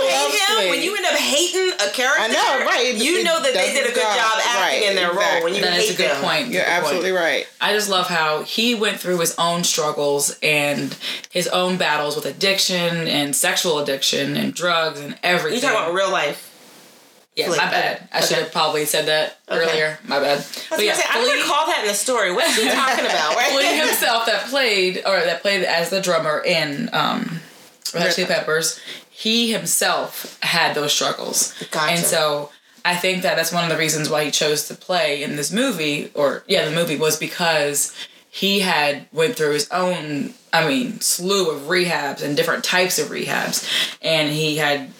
love 0.54 0.62
hate 0.62 0.66
him, 0.66 0.70
Flea. 0.70 0.78
when 0.78 0.82
you 0.82 0.96
end 0.96 1.06
up 1.06 1.14
hating 1.14 1.72
a 1.86 1.90
character, 1.92 2.22
I 2.22 2.28
know, 2.28 2.64
right. 2.66 2.94
You 2.94 3.18
It 3.18 3.24
know 3.24 3.42
that 3.42 3.52
they 3.54 3.72
did 3.72 3.84
a 3.86 3.92
good 3.94 4.02
job. 4.02 4.16
job 4.16 4.38
acting 4.44 4.80
Right, 4.80 4.90
in 4.90 4.96
their 4.96 5.12
role 5.12 5.44
when 5.44 5.54
you 5.54 5.60
that 5.62 5.76
is 5.78 5.88
hate 5.88 5.94
a 5.94 5.96
good 5.96 6.10
them. 6.10 6.22
point. 6.22 6.48
You're 6.48 6.62
Good 6.62 6.70
point. 6.70 6.78
absolutely 6.84 7.10
right. 7.12 7.46
I 7.60 7.72
just 7.72 7.88
love 7.88 8.06
how 8.08 8.42
he 8.44 8.74
went 8.74 9.00
through 9.00 9.18
his 9.20 9.34
own 9.38 9.64
struggles 9.64 10.38
and 10.42 10.96
his 11.30 11.48
own 11.48 11.76
battles 11.76 12.16
with 12.16 12.26
addiction 12.26 13.08
and 13.08 13.34
sexual 13.34 13.78
addiction 13.78 14.36
and 14.36 14.54
drugs 14.54 15.00
and 15.00 15.18
everything. 15.22 15.56
You 15.56 15.60
talking 15.62 15.76
about 15.78 15.94
real 15.94 16.10
life? 16.10 16.50
yeah, 17.36 17.46
Flea. 17.48 17.56
my 17.56 17.64
bad. 17.70 18.08
I 18.12 18.20
should 18.20 18.38
have 18.38 18.52
probably 18.52 18.84
said 18.84 19.06
that 19.06 19.38
Okay. 19.50 19.60
earlier. 19.60 19.98
My 20.06 20.20
bad. 20.20 20.30
I 20.30 20.34
was 20.36 20.62
But 20.70 20.76
gonna 20.76 20.84
yeah, 20.84 20.94
say, 20.94 21.02
I 21.10 21.18
recall 21.42 21.66
that 21.66 21.80
in 21.82 21.88
the 21.88 21.94
story. 21.94 22.32
What's 22.32 22.54
he 22.56 22.68
talking 22.70 23.04
about? 23.04 23.34
Right? 23.34 23.50
Flea 23.52 23.76
himself 23.86 24.26
that 24.26 24.46
played 24.50 24.98
or 25.04 25.18
that 25.20 25.42
played 25.42 25.64
as 25.64 25.90
the 25.90 26.00
drummer 26.00 26.40
in 26.46 26.90
um, 26.92 27.40
Red 27.92 28.14
Chili 28.14 28.28
Peppers. 28.28 28.78
He 29.16 29.52
himself 29.52 30.42
had 30.42 30.74
those 30.74 30.92
struggles. 30.92 31.54
Gotcha. 31.70 31.92
And 31.94 32.04
so 32.04 32.50
I 32.84 32.96
think 32.96 33.22
that 33.22 33.36
that's 33.36 33.52
one 33.52 33.62
of 33.62 33.70
the 33.70 33.78
reasons 33.78 34.10
why 34.10 34.24
he 34.24 34.32
chose 34.32 34.66
to 34.66 34.74
play 34.74 35.22
in 35.22 35.36
this 35.36 35.52
movie, 35.52 36.10
or 36.14 36.42
yeah, 36.48 36.64
the 36.64 36.74
movie 36.74 36.96
was 36.96 37.16
because 37.16 37.94
he 38.28 38.58
had 38.58 39.06
went 39.12 39.36
through 39.36 39.52
his 39.52 39.70
own, 39.70 40.34
I 40.52 40.66
mean, 40.66 41.00
slew 41.00 41.48
of 41.52 41.62
rehabs 41.62 42.24
and 42.24 42.36
different 42.36 42.64
types 42.64 42.98
of 42.98 43.08
rehabs, 43.08 43.96
and 44.02 44.32
he 44.32 44.56
had 44.56 44.90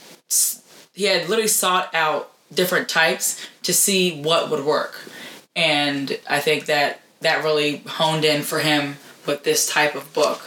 he 0.93 1.05
had 1.07 1.29
literally 1.29 1.49
sought 1.49 1.93
out 1.93 2.31
different 2.55 2.89
types 2.89 3.45
to 3.65 3.75
see 3.75 4.23
what 4.23 4.49
would 4.49 4.65
work, 4.65 5.11
and 5.57 6.21
I 6.31 6.39
think 6.39 6.67
that 6.67 7.01
that 7.21 7.43
really 7.43 7.79
honed 7.79 8.25
in 8.25 8.43
for 8.43 8.61
him 8.61 8.97
with 9.27 9.43
this 9.43 9.69
type 9.69 9.97
of 9.97 10.13
book 10.15 10.41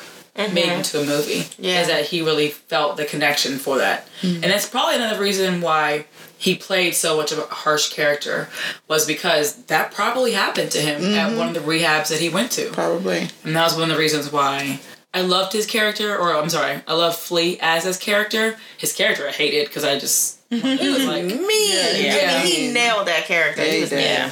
Mm-hmm. 0.45 0.53
made 0.55 0.69
into 0.71 1.01
a 1.01 1.05
movie. 1.05 1.47
Yeah. 1.57 1.81
Is 1.81 1.87
that 1.87 2.05
he 2.05 2.21
really 2.21 2.49
felt 2.49 2.97
the 2.97 3.05
connection 3.05 3.57
for 3.57 3.77
that. 3.79 4.07
Mm-hmm. 4.21 4.43
And 4.43 4.45
that's 4.45 4.69
probably 4.69 4.95
another 4.95 5.19
reason 5.19 5.61
why 5.61 6.05
he 6.37 6.55
played 6.55 6.93
so 6.93 7.17
much 7.17 7.31
of 7.31 7.39
a 7.39 7.45
harsh 7.45 7.91
character 7.91 8.47
was 8.87 9.05
because 9.05 9.63
that 9.65 9.91
probably 9.91 10.33
happened 10.33 10.71
to 10.71 10.79
him 10.79 11.03
at 11.15 11.29
mm-hmm. 11.29 11.37
one 11.37 11.47
of 11.47 11.53
the 11.55 11.59
rehabs 11.61 12.09
that 12.09 12.19
he 12.19 12.29
went 12.29 12.51
to. 12.51 12.69
Probably. 12.71 13.27
And 13.43 13.55
that 13.55 13.63
was 13.63 13.73
one 13.73 13.89
of 13.89 13.95
the 13.95 13.97
reasons 13.97 14.31
why 14.31 14.79
I 15.13 15.21
loved 15.21 15.53
his 15.53 15.65
character, 15.65 16.15
or 16.15 16.35
I'm 16.35 16.49
sorry, 16.49 16.81
I 16.87 16.93
love 16.93 17.15
Flea 17.15 17.57
as 17.59 17.85
his 17.85 17.97
character. 17.97 18.57
His 18.77 18.93
character 18.93 19.27
I 19.27 19.31
hated 19.31 19.67
because 19.67 19.83
I 19.83 19.97
just 19.97 20.39
he 20.51 20.57
was 20.61 21.05
like 21.07 21.25
Me, 21.25 22.05
Yeah. 22.05 22.39
he 22.41 22.71
nailed 22.71 23.07
that 23.07 23.25
character. 23.25 23.63
Yeah, 23.63 23.69
He 23.69 23.75
he 23.77 23.81
was 23.81 23.91
yeah. 23.91 24.31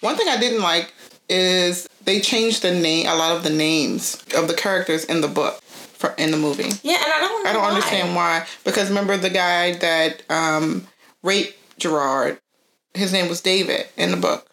One 0.00 0.16
thing 0.16 0.28
I 0.28 0.38
didn't 0.38 0.60
like 0.60 0.92
is 1.28 1.88
they 2.04 2.20
changed 2.20 2.62
the 2.62 2.72
name, 2.72 3.06
a 3.06 3.14
lot 3.14 3.36
of 3.36 3.42
the 3.42 3.50
names 3.50 4.22
of 4.36 4.48
the 4.48 4.54
characters 4.54 5.04
in 5.04 5.20
the 5.20 5.28
book, 5.28 5.62
for, 5.62 6.14
in 6.16 6.30
the 6.30 6.36
movie. 6.36 6.70
Yeah, 6.82 6.96
and 6.96 7.12
I 7.12 7.18
don't. 7.18 7.46
I 7.46 7.52
don't 7.52 7.62
why. 7.62 7.68
understand 7.68 8.14
why. 8.16 8.46
Because 8.64 8.88
remember 8.88 9.16
the 9.16 9.30
guy 9.30 9.74
that 9.74 10.22
um, 10.30 10.86
raped 11.22 11.56
Gerard, 11.78 12.40
his 12.94 13.12
name 13.12 13.28
was 13.28 13.40
David 13.40 13.86
in 13.96 14.10
the 14.10 14.16
book, 14.16 14.48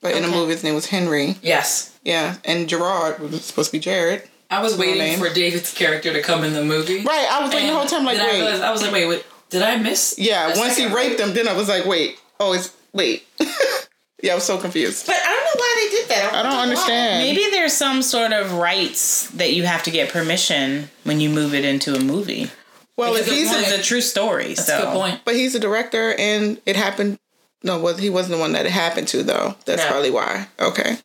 but 0.00 0.14
in 0.14 0.22
the 0.22 0.28
movie 0.28 0.52
his 0.52 0.64
name 0.64 0.74
was 0.74 0.86
Henry. 0.86 1.36
yes. 1.42 1.88
Yeah, 2.04 2.36
and 2.44 2.68
Gerard 2.68 3.20
was 3.20 3.44
supposed 3.44 3.70
to 3.70 3.76
be 3.76 3.80
Jared. 3.80 4.28
I 4.50 4.60
was 4.60 4.76
waiting 4.76 4.98
name. 4.98 5.18
for 5.18 5.32
David's 5.32 5.72
character 5.72 6.12
to 6.12 6.20
come 6.20 6.44
in 6.44 6.52
the 6.52 6.64
movie. 6.64 7.02
Right, 7.02 7.26
I 7.30 7.42
was 7.42 7.54
waiting 7.54 7.68
the 7.68 7.74
whole 7.74 7.86
time 7.86 8.04
like, 8.04 8.16
then 8.16 8.28
I, 8.28 8.32
wait. 8.32 8.40
realized, 8.40 8.62
I 8.62 8.70
was 8.70 8.82
like, 8.82 8.92
wait, 8.92 9.06
wait, 9.06 9.24
did 9.50 9.62
I 9.62 9.76
miss? 9.76 10.16
Yeah, 10.18 10.58
once 10.58 10.76
he 10.76 10.86
raped 10.86 11.20
him, 11.20 11.32
then 11.32 11.46
I 11.46 11.52
was 11.52 11.68
like, 11.68 11.86
wait, 11.86 12.18
oh, 12.40 12.52
it's 12.52 12.74
wait. 12.92 13.24
yeah, 14.22 14.32
I 14.32 14.34
was 14.34 14.44
so 14.44 14.56
confused. 14.58 15.06
But 15.06 15.16
I 15.16 15.26
don't 15.26 15.44
know 15.44 15.60
why 15.60 15.74
they 15.90 15.96
did 15.96 16.08
that. 16.10 16.34
I 16.34 16.42
don't 16.42 16.60
understand. 16.60 17.22
Maybe 17.24 17.50
there's 17.50 17.72
some 17.72 18.02
sort 18.02 18.32
of 18.32 18.52
rights 18.54 19.28
that 19.30 19.52
you 19.52 19.64
have 19.64 19.82
to 19.84 19.90
get 19.90 20.10
permission 20.12 20.88
when 21.04 21.20
you 21.20 21.28
move 21.28 21.54
it 21.54 21.64
into 21.64 21.94
a 21.94 22.00
movie. 22.00 22.50
Well, 22.96 23.14
if 23.14 23.20
It's 23.22 23.28
a 23.28 23.30
good 23.30 23.38
he's 23.38 23.48
point. 23.52 23.66
a, 23.66 23.74
It's 23.74 23.78
a 23.78 23.82
true 23.82 24.00
story. 24.00 24.48
That's 24.48 24.66
so. 24.66 24.78
a 24.78 24.82
good 24.82 24.92
point. 24.94 25.20
but 25.24 25.34
he's 25.34 25.54
a 25.54 25.60
director, 25.60 26.14
and 26.18 26.60
it 26.66 26.76
happened. 26.76 27.18
No, 27.64 27.78
was 27.80 27.98
he 27.98 28.10
wasn't 28.10 28.36
the 28.36 28.40
one 28.40 28.52
that 28.52 28.66
it 28.66 28.72
happened 28.72 29.08
to 29.08 29.22
though. 29.22 29.54
That's 29.66 29.82
No. 29.82 29.88
probably 29.88 30.10
why. 30.10 30.48
Okay. 30.60 30.96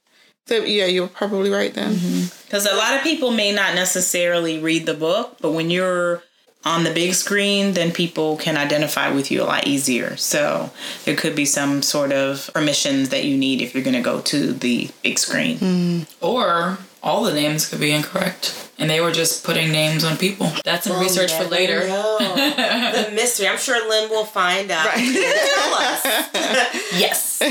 So 0.47 0.55
yeah, 0.63 0.85
you're 0.85 1.07
probably 1.07 1.49
right 1.49 1.73
then. 1.73 1.93
Mm-hmm. 1.95 2.35
Because 2.45 2.65
a 2.65 2.75
lot 2.75 2.95
of 2.95 3.01
people 3.03 3.31
may 3.31 3.51
not 3.53 3.75
necessarily 3.75 4.59
read 4.59 4.85
the 4.85 4.93
book, 4.93 5.37
but 5.41 5.51
when 5.51 5.69
you're 5.69 6.23
on 6.67 6.83
the 6.83 6.91
big 6.91 7.13
screen, 7.13 7.73
then 7.73 7.91
people 7.91 8.35
can 8.37 8.57
identify 8.57 9.09
with 9.09 9.31
you 9.31 9.41
a 9.41 9.45
lot 9.45 9.65
easier. 9.65 10.17
So 10.17 10.69
there 11.05 11.15
could 11.15 11.35
be 11.35 11.45
some 11.45 11.81
sort 11.81 12.11
of 12.11 12.49
permissions 12.53 13.09
that 13.09 13.23
you 13.23 13.37
need 13.37 13.61
if 13.61 13.73
you're 13.73 13.83
going 13.83 13.95
to 13.95 14.01
go 14.01 14.21
to 14.21 14.53
the 14.53 14.89
big 15.01 15.17
screen. 15.17 15.57
Hmm. 15.57 16.01
Or 16.21 16.77
all 17.01 17.23
the 17.23 17.33
names 17.33 17.69
could 17.69 17.79
be 17.79 17.91
incorrect. 17.91 18.69
And 18.77 18.89
they 18.89 19.01
were 19.01 19.11
just 19.11 19.43
putting 19.43 19.71
names 19.71 20.03
on 20.03 20.17
people. 20.17 20.51
That's 20.63 20.85
some 20.85 20.97
oh, 20.97 21.01
research 21.01 21.33
for 21.33 21.45
later. 21.45 21.79
the 21.87 23.11
mystery. 23.15 23.47
I'm 23.47 23.57
sure 23.57 23.87
Lynn 23.89 24.09
will 24.09 24.25
find 24.25 24.69
out. 24.69 24.87
Tell 24.93 25.73
us. 25.73 26.05
Yes. 26.97 27.41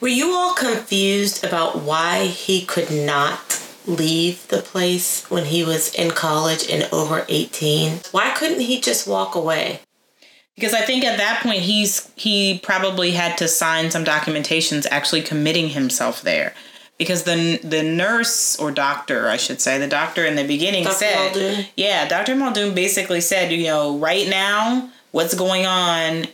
Were 0.00 0.08
you 0.08 0.32
all 0.32 0.54
confused 0.54 1.44
about 1.44 1.82
why 1.82 2.26
he 2.26 2.64
could 2.64 2.90
not 2.90 3.60
leave 3.86 4.46
the 4.48 4.58
place 4.62 5.24
when 5.30 5.46
he 5.46 5.64
was 5.64 5.94
in 5.94 6.10
college 6.10 6.68
and 6.70 6.88
over 6.92 7.24
18? 7.28 8.00
Why 8.12 8.30
couldn't 8.30 8.60
he 8.60 8.80
just 8.80 9.06
walk 9.06 9.34
away? 9.34 9.80
Because 10.54 10.74
I 10.74 10.82
think 10.82 11.04
at 11.04 11.16
that 11.16 11.42
point 11.42 11.60
he's 11.60 12.10
he 12.16 12.58
probably 12.62 13.12
had 13.12 13.38
to 13.38 13.48
sign 13.48 13.90
some 13.90 14.04
documentations 14.04 14.86
actually 14.90 15.22
committing 15.22 15.70
himself 15.70 16.20
there. 16.20 16.54
Because 16.98 17.22
the 17.22 17.58
the 17.64 17.82
nurse 17.82 18.58
or 18.58 18.70
doctor, 18.70 19.28
I 19.28 19.38
should 19.38 19.62
say, 19.62 19.78
the 19.78 19.88
doctor 19.88 20.26
in 20.26 20.36
the 20.36 20.46
beginning 20.46 20.84
Dr. 20.84 20.96
said, 20.96 21.34
Muldoon? 21.34 21.66
yeah, 21.76 22.06
Dr. 22.06 22.36
Muldoon 22.36 22.74
basically 22.74 23.22
said, 23.22 23.50
you 23.52 23.64
know, 23.64 23.96
right 23.96 24.28
now, 24.28 24.90
what's 25.12 25.32
going 25.32 25.64
on, 25.64 26.26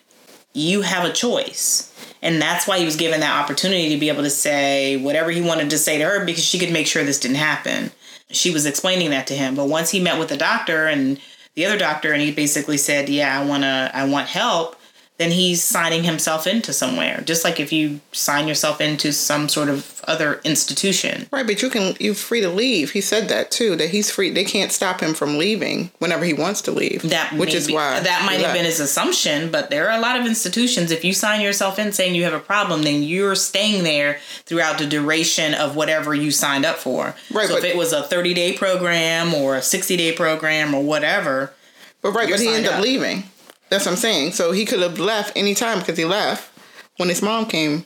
you 0.54 0.80
have 0.80 1.04
a 1.08 1.12
choice. 1.12 1.92
And 2.22 2.40
that's 2.40 2.66
why 2.66 2.78
he 2.78 2.84
was 2.84 2.96
given 2.96 3.20
that 3.20 3.42
opportunity 3.42 3.90
to 3.90 4.00
be 4.00 4.08
able 4.08 4.22
to 4.22 4.30
say 4.30 4.96
whatever 4.96 5.30
he 5.30 5.40
wanted 5.40 5.70
to 5.70 5.78
say 5.78 5.98
to 5.98 6.04
her 6.04 6.24
because 6.24 6.44
she 6.44 6.58
could 6.58 6.72
make 6.72 6.86
sure 6.86 7.04
this 7.04 7.20
didn't 7.20 7.36
happen. 7.36 7.90
She 8.30 8.50
was 8.50 8.66
explaining 8.66 9.10
that 9.10 9.26
to 9.28 9.34
him. 9.34 9.54
But 9.54 9.68
once 9.68 9.90
he 9.90 10.00
met 10.00 10.18
with 10.18 10.28
the 10.28 10.36
doctor 10.36 10.86
and 10.86 11.20
the 11.54 11.66
other 11.66 11.78
doctor 11.78 12.12
and 12.12 12.22
he 12.22 12.32
basically 12.32 12.76
said, 12.76 13.08
"Yeah, 13.08 13.40
I 13.40 13.44
want 13.44 13.62
to 13.62 13.90
I 13.94 14.04
want 14.04 14.28
help." 14.28 14.76
Then 15.18 15.30
he's 15.30 15.62
signing 15.62 16.04
himself 16.04 16.46
into 16.46 16.72
somewhere. 16.72 17.22
Just 17.24 17.44
like 17.44 17.58
if 17.58 17.72
you 17.72 18.00
sign 18.12 18.46
yourself 18.46 18.80
into 18.80 19.12
some 19.12 19.48
sort 19.48 19.70
of 19.70 19.95
other 20.06 20.40
institution. 20.44 21.26
Right, 21.30 21.46
but 21.46 21.62
you 21.62 21.70
can 21.70 21.94
you're 22.00 22.14
free 22.14 22.40
to 22.40 22.48
leave. 22.48 22.92
He 22.92 23.00
said 23.00 23.28
that 23.28 23.50
too. 23.50 23.76
That 23.76 23.90
he's 23.90 24.10
free. 24.10 24.30
They 24.30 24.44
can't 24.44 24.72
stop 24.72 25.00
him 25.00 25.14
from 25.14 25.38
leaving 25.38 25.90
whenever 25.98 26.24
he 26.24 26.32
wants 26.32 26.62
to 26.62 26.72
leave. 26.72 27.02
That 27.02 27.32
which 27.34 27.54
is 27.54 27.66
be- 27.66 27.74
why 27.74 28.00
that 28.00 28.24
might 28.24 28.40
have 28.40 28.54
been 28.54 28.64
his 28.64 28.80
assumption, 28.80 29.50
but 29.50 29.70
there 29.70 29.88
are 29.90 29.96
a 29.98 30.00
lot 30.00 30.18
of 30.18 30.26
institutions. 30.26 30.90
If 30.90 31.04
you 31.04 31.12
sign 31.12 31.40
yourself 31.40 31.78
in 31.78 31.92
saying 31.92 32.14
you 32.14 32.24
have 32.24 32.32
a 32.34 32.40
problem, 32.40 32.82
then 32.82 33.02
you're 33.02 33.34
staying 33.34 33.84
there 33.84 34.18
throughout 34.44 34.78
the 34.78 34.86
duration 34.86 35.54
of 35.54 35.76
whatever 35.76 36.14
you 36.14 36.30
signed 36.30 36.64
up 36.64 36.76
for. 36.76 37.14
Right, 37.32 37.48
So 37.48 37.56
if 37.56 37.64
it 37.64 37.76
was 37.76 37.92
a 37.92 38.02
30 38.02 38.34
day 38.34 38.52
program 38.52 39.34
or 39.34 39.56
a 39.56 39.62
60 39.62 39.96
day 39.96 40.12
program 40.12 40.74
or 40.74 40.82
whatever, 40.82 41.52
But 42.02 42.12
right, 42.12 42.28
but 42.30 42.40
he 42.40 42.48
ended 42.48 42.66
up 42.70 42.78
up. 42.78 42.82
leaving. 42.84 43.24
That's 43.68 43.84
what 43.86 43.92
I'm 43.92 43.98
saying. 43.98 44.32
So 44.32 44.52
he 44.52 44.64
could 44.64 44.80
have 44.80 44.98
left 45.00 45.36
anytime 45.36 45.80
because 45.80 45.98
he 45.98 46.04
left 46.04 46.50
when 46.98 47.08
his 47.08 47.20
mom 47.22 47.46
came. 47.46 47.84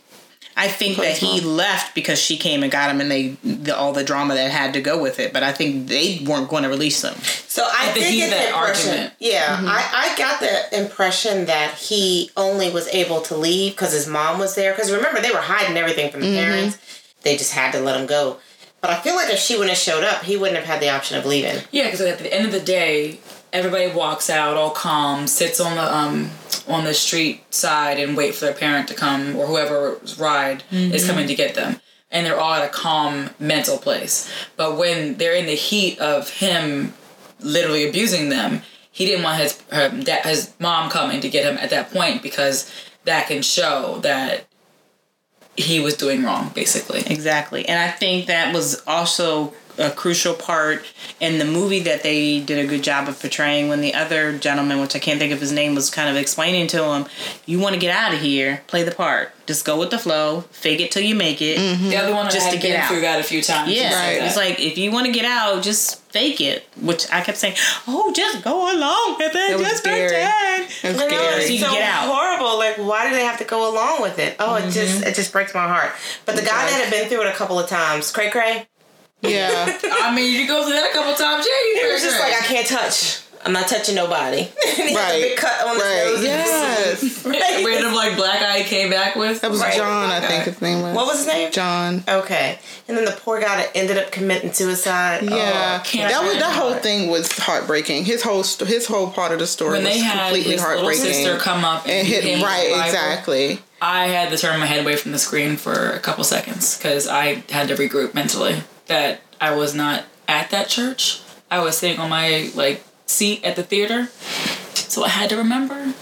I 0.57 0.69
think 0.69 0.99
that 0.99 1.17
he 1.17 1.41
mom- 1.41 1.57
left 1.57 1.95
because 1.95 2.21
she 2.21 2.37
came 2.37 2.63
and 2.63 2.71
got 2.71 2.91
him, 2.91 3.01
and 3.01 3.11
they 3.11 3.29
the, 3.45 3.77
all 3.77 3.93
the 3.93 4.05
drama 4.05 4.35
that 4.35 4.51
had 4.51 4.75
to 4.75 4.81
go 4.81 5.01
with 5.01 5.19
it. 5.19 5.33
But 5.33 5.43
I 5.43 5.53
think 5.53 5.89
they 5.89 6.25
weren't 6.27 6.49
going 6.49 6.65
to 6.65 6.69
release 6.69 7.03
him. 7.03 7.15
So 7.15 7.67
I, 7.71 7.87
think 7.93 8.07
did 8.07 8.13
he's 8.13 8.29
get 8.29 8.31
that 8.31 8.55
argument. 8.55 9.15
Yeah, 9.19 9.57
mm-hmm. 9.57 9.67
I, 9.69 9.91
I 9.93 10.19
got 10.19 10.41
the 10.41 10.85
impression 10.85 11.47
that 11.47 11.75
he 11.75 12.31
only 12.37 12.71
was 12.71 12.89
able 12.89 13.21
to 13.23 13.37
leave 13.37 13.73
because 13.73 13.93
his 13.93 14.07
mom 14.07 14.39
was 14.39 14.55
there. 14.55 14.73
Because 14.73 14.93
remember, 14.93 15.21
they 15.21 15.31
were 15.31 15.39
hiding 15.39 15.77
everything 15.77 16.11
from 16.11 16.21
the 16.21 16.27
mm-hmm. 16.27 16.51
parents. 16.51 16.79
They 17.23 17.37
just 17.37 17.53
had 17.53 17.73
to 17.73 17.81
let 17.81 18.01
him 18.01 18.07
go. 18.07 18.39
But 18.81 18.91
I 18.91 19.01
feel 19.01 19.15
like 19.15 19.31
if 19.31 19.39
she 19.39 19.55
wouldn't 19.55 19.71
have 19.71 19.79
showed 19.79 20.05
up, 20.05 20.23
he 20.23 20.37
wouldn't 20.37 20.59
have 20.59 20.67
had 20.67 20.81
the 20.81 20.89
option 20.89 21.19
of 21.19 21.27
leaving. 21.27 21.63
Yeah, 21.71 21.85
because 21.85 22.01
at 22.01 22.19
the 22.19 22.33
end 22.33 22.47
of 22.47 22.53
the 22.53 22.61
day, 22.61 23.19
everybody 23.53 23.91
walks 23.91 24.31
out 24.31 24.57
all 24.57 24.71
calm, 24.71 25.27
sits 25.27 25.61
on 25.61 25.77
the 25.77 25.97
um 25.97 26.31
on 26.69 26.85
the 26.85 26.95
street 26.95 27.53
side 27.53 27.99
and 27.99 28.17
wait 28.17 28.35
for 28.35 28.45
their 28.47 28.55
parent 28.55 28.89
to 28.89 28.95
come 28.95 29.37
or 29.37 29.47
whoever's 29.47 30.19
ride 30.19 30.63
is 30.71 31.07
coming 31.07 31.27
to 31.27 31.35
get 31.35 31.55
them. 31.55 31.81
And 32.13 32.27
they're 32.27 32.39
all 32.39 32.55
at 32.55 32.65
a 32.65 32.73
calm 32.73 33.31
mental 33.39 33.79
place. 33.79 34.31
But 34.57 34.77
when 34.77 35.17
they're 35.17 35.35
in 35.35 35.47
the 35.47 35.55
heat 35.55 35.99
of 36.01 36.29
him 36.29 36.95
literally 37.41 37.89
abusing 37.89 38.29
them, 38.29 38.63
he 38.91 39.07
didn't 39.07 39.23
want 39.23 39.41
his 39.41 39.61
her, 39.71 39.91
his 40.25 40.53
mom 40.59 40.91
coming 40.91 41.21
to 41.21 41.29
get 41.29 41.51
him 41.51 41.59
at 41.59 41.71
that 41.71 41.91
point 41.91 42.23
because 42.23 42.71
that 43.05 43.29
can 43.29 43.43
show 43.43 43.99
that 44.03 44.47
he 45.57 45.81
was 45.81 45.95
doing 45.97 46.23
wrong, 46.23 46.51
basically. 46.55 47.01
Exactly. 47.07 47.67
And 47.69 47.79
I 47.79 47.91
think 47.91 48.27
that 48.27 48.55
was 48.55 48.83
also 48.87 49.53
a 49.81 49.91
crucial 49.91 50.35
part 50.35 50.85
in 51.21 51.39
the 51.39 51.45
movie 51.45 51.81
that 51.81 52.03
they 52.03 52.39
did 52.41 52.65
a 52.65 52.69
good 52.69 52.83
job 52.85 53.09
of 53.09 53.19
portraying 53.21 53.69
when 53.69 53.81
the 53.81 53.95
other 53.95 54.37
gentleman, 54.39 54.81
which 54.81 54.95
I 54.95 54.99
can't 54.99 55.19
think 55.19 55.33
of 55.33 55.41
his 55.41 55.53
name, 55.53 55.75
was 55.75 55.91
kind 55.91 56.09
of 56.09 56.17
explaining 56.17 56.67
to 56.69 56.85
him, 56.93 57.07
you 57.47 57.59
want 57.59 57.75
to 57.75 57.81
get 57.81 57.95
out 57.97 58.13
of 58.15 58.21
here, 58.21 58.63
play 58.67 58.83
the 58.83 58.91
part. 58.93 59.33
Just 59.47 59.65
go 59.65 59.79
with 59.81 59.91
the 59.91 59.99
flow, 59.99 60.43
fake 60.53 60.79
it 60.81 60.93
till 60.93 61.03
you 61.03 61.15
make 61.17 61.43
it. 61.43 61.59
Mm-hmm. 61.59 61.89
The 61.89 61.97
other 61.97 62.15
one 62.15 62.27
Just 62.27 62.37
just 62.37 62.51
to 62.51 62.57
had 62.59 62.63
get 62.63 62.81
out. 62.81 62.89
through 62.89 63.01
that 63.01 63.19
a 63.19 63.25
few 63.25 63.43
times. 63.43 63.71
Yeah, 63.73 63.89
He 63.89 63.91
said 63.91 64.21
that. 64.21 64.27
it's 64.27 64.37
like 64.37 64.61
if 64.61 64.79
you 64.79 64.93
want 64.93 65.07
to 65.07 65.13
get 65.13 65.25
out, 65.25 65.63
just 65.65 66.01
fake 66.13 66.41
it. 66.41 66.69
Which 66.81 67.11
I 67.11 67.21
kept 67.23 67.37
saying, 67.39 67.57
"Oh, 67.89 68.13
just 68.15 68.45
go 68.45 68.73
along 68.73 69.17
with 69.19 69.33
it, 69.35 69.55
was 69.59 69.63
just 69.67 69.79
scary. 69.83 70.09
pretend." 70.09 70.65
It's 70.65 70.85
I 70.85 70.91
know, 70.93 71.09
scary. 71.09 71.43
it's 71.43 71.61
so 71.61 71.67
can 71.67 71.75
get 71.75 71.83
out. 71.83 72.15
horrible. 72.15 72.59
Like, 72.59 72.77
why 72.79 73.09
do 73.11 73.17
they 73.17 73.25
have 73.25 73.39
to 73.39 73.45
go 73.45 73.73
along 73.73 74.03
with 74.03 74.21
it? 74.21 74.37
Oh, 74.39 74.55
it 74.55 74.71
just 74.71 74.99
mm-hmm. 74.99 75.09
it 75.09 75.15
just 75.17 75.33
breaks 75.33 75.53
my 75.53 75.67
heart. 75.67 75.91
But 76.27 76.37
the 76.37 76.43
guy 76.43 76.63
does. 76.67 76.71
that 76.77 76.85
had 76.85 76.91
been 76.93 77.09
through 77.09 77.23
it 77.23 77.27
a 77.29 77.33
couple 77.37 77.59
of 77.59 77.69
times, 77.69 78.13
Cray 78.13 78.31
Cray, 78.31 78.69
Yeah. 79.23 79.79
I 80.03 80.15
mean, 80.15 80.33
you 80.41 80.47
go 80.47 80.65
through 80.65 80.75
that 80.75 80.91
a 80.91 80.93
couple 80.93 81.15
times. 81.15 81.47
Yeah, 81.47 81.81
you 81.83 81.87
he 81.87 81.93
was 81.93 82.03
just 82.03 82.19
like, 82.21 82.33
I 82.33 82.41
can't 82.47 82.67
touch. 82.67 83.21
I'm 83.43 83.53
not 83.55 83.69
touching 83.69 83.95
nobody. 83.95 84.41
and 84.67 84.89
he 84.89 84.93
has 84.93 84.93
a 84.93 84.95
Right. 84.95 85.23
big 85.23 85.39
cut 85.39 85.67
on 85.67 85.75
his 85.77 85.83
Right. 85.83 86.05
nose. 86.05 86.23
Yes. 86.25 87.03
with. 87.03 87.27
Right. 87.41 87.65
random 87.67 87.95
like 87.95 88.17
black 88.17 88.43
eye 88.43 88.63
came 88.65 88.91
back 88.91 89.17
with. 89.17 89.41
That 89.41 89.51
was 89.51 89.61
Right. 89.61 89.75
John, 89.77 90.11
I 90.11 90.21
think 90.27 90.45
his 90.45 90.61
name 90.61 90.83
was. 90.83 90.95
What 90.95 91.07
was 91.07 91.19
his 91.19 91.27
name? 91.27 91.51
John? 91.51 92.05
Okay. 92.07 92.59
And 92.87 92.99
then 92.99 93.05
the 93.07 93.13
poor 93.13 93.41
guy 93.41 93.57
that 93.57 93.71
ended 93.75 93.97
up 93.97 94.11
committing 94.11 94.53
suicide. 94.53 95.23
Yeah, 95.23 95.81
Oh, 95.81 95.85
can't 95.87 96.11
that 96.11 96.23
was 96.23 96.33
that 96.35 96.39
imagine. 96.43 96.61
whole 96.61 96.75
thing 96.75 97.09
was 97.09 97.33
heartbreaking. 97.39 98.05
His 98.05 98.23
whole 98.23 98.43
st- 98.43 98.69
his 98.69 98.87
whole 98.87 99.09
part 99.11 99.33
of 99.33 99.39
the 99.39 99.47
story 99.47 99.73
when 99.73 99.85
was 99.85 99.93
they 99.95 100.01
had 100.01 100.19
completely 100.29 100.53
his 100.53 100.61
little 100.63 100.77
heartbreaking. 100.77 101.05
sister 101.15 101.39
come 101.39 101.65
up 101.65 101.85
and, 101.85 101.93
and 101.93 102.07
hit 102.07 102.25
hit 102.25 102.43
right 102.43 102.71
exactly. 102.87 103.61
I 103.81 104.09
had 104.09 104.29
to 104.31 104.37
turn 104.37 104.61
my 104.61 104.67
head 104.67 104.81
away 104.81 104.97
from 104.97 105.13
the 105.13 105.19
screen 105.19 105.57
for 105.57 105.91
a 105.93 105.99
couple 105.99 106.25
seconds 106.25 106.77
because 106.77 107.09
I 107.09 107.43
had 107.49 107.69
to 107.69 107.75
regroup 107.77 108.13
mentally 108.13 108.63
that 108.91 109.23
I 109.41 109.55
was 109.55 109.75
not 109.75 110.05
at 110.29 110.51
that 110.51 110.69
church. 110.69 111.23
I 111.51 111.61
was 111.63 111.79
sitting 111.79 111.99
on 111.99 112.11
my 112.11 112.51
like 112.55 112.83
seat 113.07 113.43
at 113.45 113.57
the 113.57 113.63
theater, 113.63 114.07
so 114.75 115.05
I 115.05 115.09
had 115.09 115.31
to 115.31 115.37
remember 115.37 115.95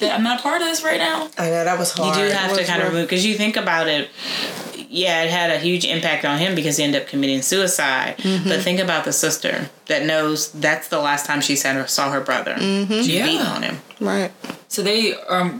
that 0.00 0.12
I'm 0.14 0.22
not 0.22 0.40
a 0.40 0.42
part 0.42 0.62
of 0.62 0.68
this 0.68 0.82
right 0.82 0.98
now. 0.98 1.28
I 1.36 1.50
know 1.50 1.64
that 1.64 1.78
was 1.78 1.92
hard. 1.92 2.16
You 2.16 2.24
do 2.26 2.30
have 2.32 2.52
to 2.52 2.58
was 2.58 2.66
kind 2.66 2.80
of 2.82 2.88
rough. 2.88 2.94
move 2.94 3.08
because 3.08 3.26
you 3.26 3.34
think 3.34 3.56
about 3.56 3.86
it. 3.88 4.08
Yeah, 4.90 5.22
it 5.22 5.30
had 5.30 5.50
a 5.50 5.58
huge 5.58 5.84
impact 5.84 6.24
on 6.24 6.38
him 6.38 6.54
because 6.54 6.78
he 6.78 6.84
ended 6.84 7.02
up 7.02 7.08
committing 7.08 7.42
suicide. 7.42 8.16
Mm-hmm. 8.18 8.48
But 8.48 8.62
think 8.62 8.80
about 8.80 9.04
the 9.04 9.12
sister 9.12 9.68
that 9.86 10.06
knows 10.06 10.50
that's 10.52 10.88
the 10.88 10.98
last 10.98 11.26
time 11.26 11.42
she 11.42 11.56
saw 11.56 11.74
her, 11.74 11.86
saw 11.86 12.10
her 12.10 12.22
brother. 12.22 12.54
Mm-hmm. 12.54 13.02
She 13.02 13.18
Yeah. 13.18 13.26
beat 13.26 13.40
on 13.40 13.62
him. 13.64 13.78
Right. 14.00 14.32
So 14.68 14.82
they 14.82 15.14
are 15.14 15.52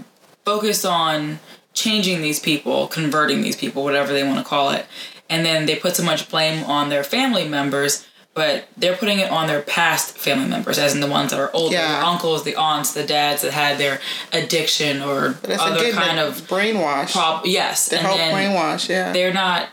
focused 0.46 0.86
on 0.86 1.40
changing 1.74 2.22
these 2.22 2.40
people, 2.40 2.86
converting 2.88 3.42
these 3.42 3.54
people, 3.56 3.84
whatever 3.84 4.12
they 4.14 4.24
want 4.24 4.38
to 4.38 4.44
call 4.44 4.70
it. 4.70 4.86
And 5.30 5.44
then 5.44 5.66
they 5.66 5.76
put 5.76 5.96
so 5.96 6.02
much 6.02 6.28
blame 6.30 6.64
on 6.64 6.88
their 6.88 7.04
family 7.04 7.46
members, 7.48 8.06
but 8.34 8.68
they're 8.76 8.96
putting 8.96 9.18
it 9.18 9.30
on 9.30 9.46
their 9.46 9.60
past 9.62 10.16
family 10.16 10.48
members, 10.48 10.78
as 10.78 10.94
in 10.94 11.00
the 11.00 11.06
ones 11.06 11.30
that 11.32 11.40
are 11.40 11.50
older, 11.54 11.74
Yeah. 11.74 12.00
the 12.00 12.06
uncles, 12.06 12.44
the 12.44 12.54
aunts, 12.56 12.92
the 12.92 13.04
dads 13.04 13.42
that 13.42 13.52
had 13.52 13.78
their 13.78 14.00
addiction 14.32 15.02
or 15.02 15.36
other 15.58 15.92
kind 15.92 16.18
of 16.18 16.42
brainwash. 16.48 17.12
prob- 17.12 17.44
yes. 17.46 17.86
the 17.88 17.96
and 17.98 18.06
help 18.06 18.16
then 18.18 18.34
brainwash. 18.34 18.88
Yeah. 18.88 19.12
they're 19.12 19.34
not 19.34 19.68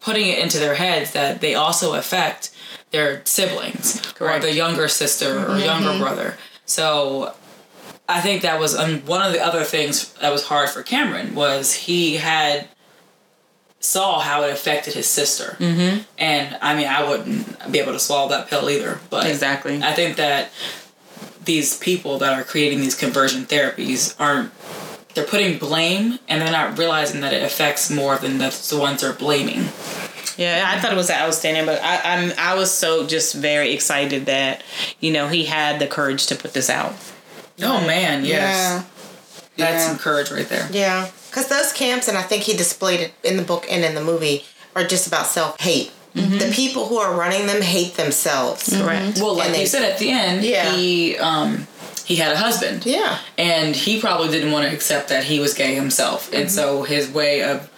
putting 0.00 0.26
it 0.28 0.38
into 0.38 0.58
their 0.58 0.74
heads 0.76 1.12
that 1.12 1.40
they 1.40 1.54
also 1.54 1.94
affect 1.94 2.50
their 2.92 3.20
siblings 3.24 4.00
Correct. 4.14 4.44
or 4.44 4.46
the 4.48 4.54
younger 4.54 4.88
sister 4.88 5.44
or 5.46 5.58
younger 5.58 5.98
brother. 5.98 6.38
So 6.64 7.34
I 8.08 8.20
think 8.20 8.42
that 8.42 8.58
was 8.60 8.76
um, 8.76 9.00
one 9.06 9.22
of 9.22 9.32
the 9.32 9.44
other 9.44 9.64
things 9.64 10.12
that 10.14 10.32
was 10.32 10.44
hard 10.44 10.70
for 10.70 10.82
Cameron 10.82 11.34
was 11.34 11.72
he 11.74 12.16
had 12.16 12.68
saw 13.86 14.18
how 14.20 14.42
it 14.44 14.52
affected 14.52 14.94
his 14.94 15.06
sister. 15.06 15.56
Mm-hmm. 15.58 16.02
And 16.18 16.58
I 16.60 16.74
mean, 16.74 16.86
I 16.88 17.08
wouldn't 17.08 17.72
be 17.72 17.78
able 17.78 17.92
to 17.92 17.98
swallow 18.00 18.28
that 18.30 18.48
pill 18.48 18.68
either. 18.68 18.98
But 19.10 19.26
Exactly. 19.26 19.82
I 19.82 19.92
think 19.92 20.16
that 20.16 20.50
these 21.44 21.76
people 21.78 22.18
that 22.18 22.32
are 22.38 22.42
creating 22.44 22.80
these 22.80 22.94
conversion 22.96 23.44
therapies 23.44 24.14
aren't 24.18 24.50
they're 25.14 25.24
putting 25.24 25.56
blame 25.58 26.18
and 26.28 26.42
they're 26.42 26.50
not 26.52 26.76
realizing 26.76 27.22
that 27.22 27.32
it 27.32 27.42
affects 27.42 27.88
more 27.90 28.16
than 28.18 28.36
the, 28.38 28.50
the 28.70 28.78
ones 28.78 29.00
they're 29.00 29.14
blaming. 29.14 29.68
Yeah, 30.36 30.64
I 30.68 30.78
thought 30.80 30.92
it 30.92 30.96
was 30.96 31.10
outstanding, 31.10 31.64
but 31.64 31.80
I, 31.82 32.00
I'm 32.04 32.32
I 32.38 32.54
was 32.54 32.70
so 32.70 33.06
just 33.06 33.34
very 33.34 33.72
excited 33.72 34.26
that 34.26 34.62
you 35.00 35.10
know 35.12 35.28
he 35.28 35.44
had 35.46 35.78
the 35.78 35.86
courage 35.86 36.26
to 36.26 36.34
put 36.36 36.52
this 36.52 36.68
out. 36.68 36.92
Oh 37.62 37.86
man, 37.86 38.24
yes. 38.26 38.28
Yeah. 38.28 38.82
That's 39.56 39.84
Yeah. 39.84 39.88
some 39.88 39.98
courage 39.98 40.30
right 40.30 40.46
there. 40.46 40.68
Yeah, 40.70 41.08
because 41.36 41.50
those 41.50 41.70
camps, 41.74 42.08
and 42.08 42.16
I 42.16 42.22
think 42.22 42.44
he 42.44 42.56
displayed 42.56 42.98
it 43.00 43.12
in 43.22 43.36
the 43.36 43.42
book 43.42 43.66
and 43.70 43.84
in 43.84 43.94
the 43.94 44.02
movie, 44.02 44.46
are 44.74 44.84
just 44.84 45.06
about 45.06 45.26
self 45.26 45.60
hate. 45.60 45.92
The 46.14 46.50
people 46.54 46.86
who 46.86 46.96
are 46.96 47.14
running 47.14 47.46
them 47.46 47.60
hate 47.60 47.96
themselves. 47.96 48.74
Correct. 48.74 49.18
Well, 49.20 49.34
like 49.36 49.48
And 49.48 49.54
they- 49.54 49.60
you 49.60 49.66
said 49.66 49.82
at 49.82 49.98
the 49.98 50.08
end, 50.10 50.42
Yeah. 50.42 50.74
he 50.74 51.18
um 51.18 51.66
he 52.06 52.16
had 52.16 52.32
a 52.32 52.38
husband. 52.38 52.86
Yeah. 52.86 53.18
And 53.36 53.76
he 53.76 54.00
probably 54.00 54.28
didn't 54.28 54.50
want 54.50 54.66
to 54.66 54.72
accept 54.74 55.10
that 55.10 55.24
he 55.24 55.40
was 55.40 55.52
gay 55.52 55.74
himself. 55.74 56.32
And 56.32 56.50
so 56.50 56.84
his 56.84 57.06
way 57.10 57.42
of 57.42 57.68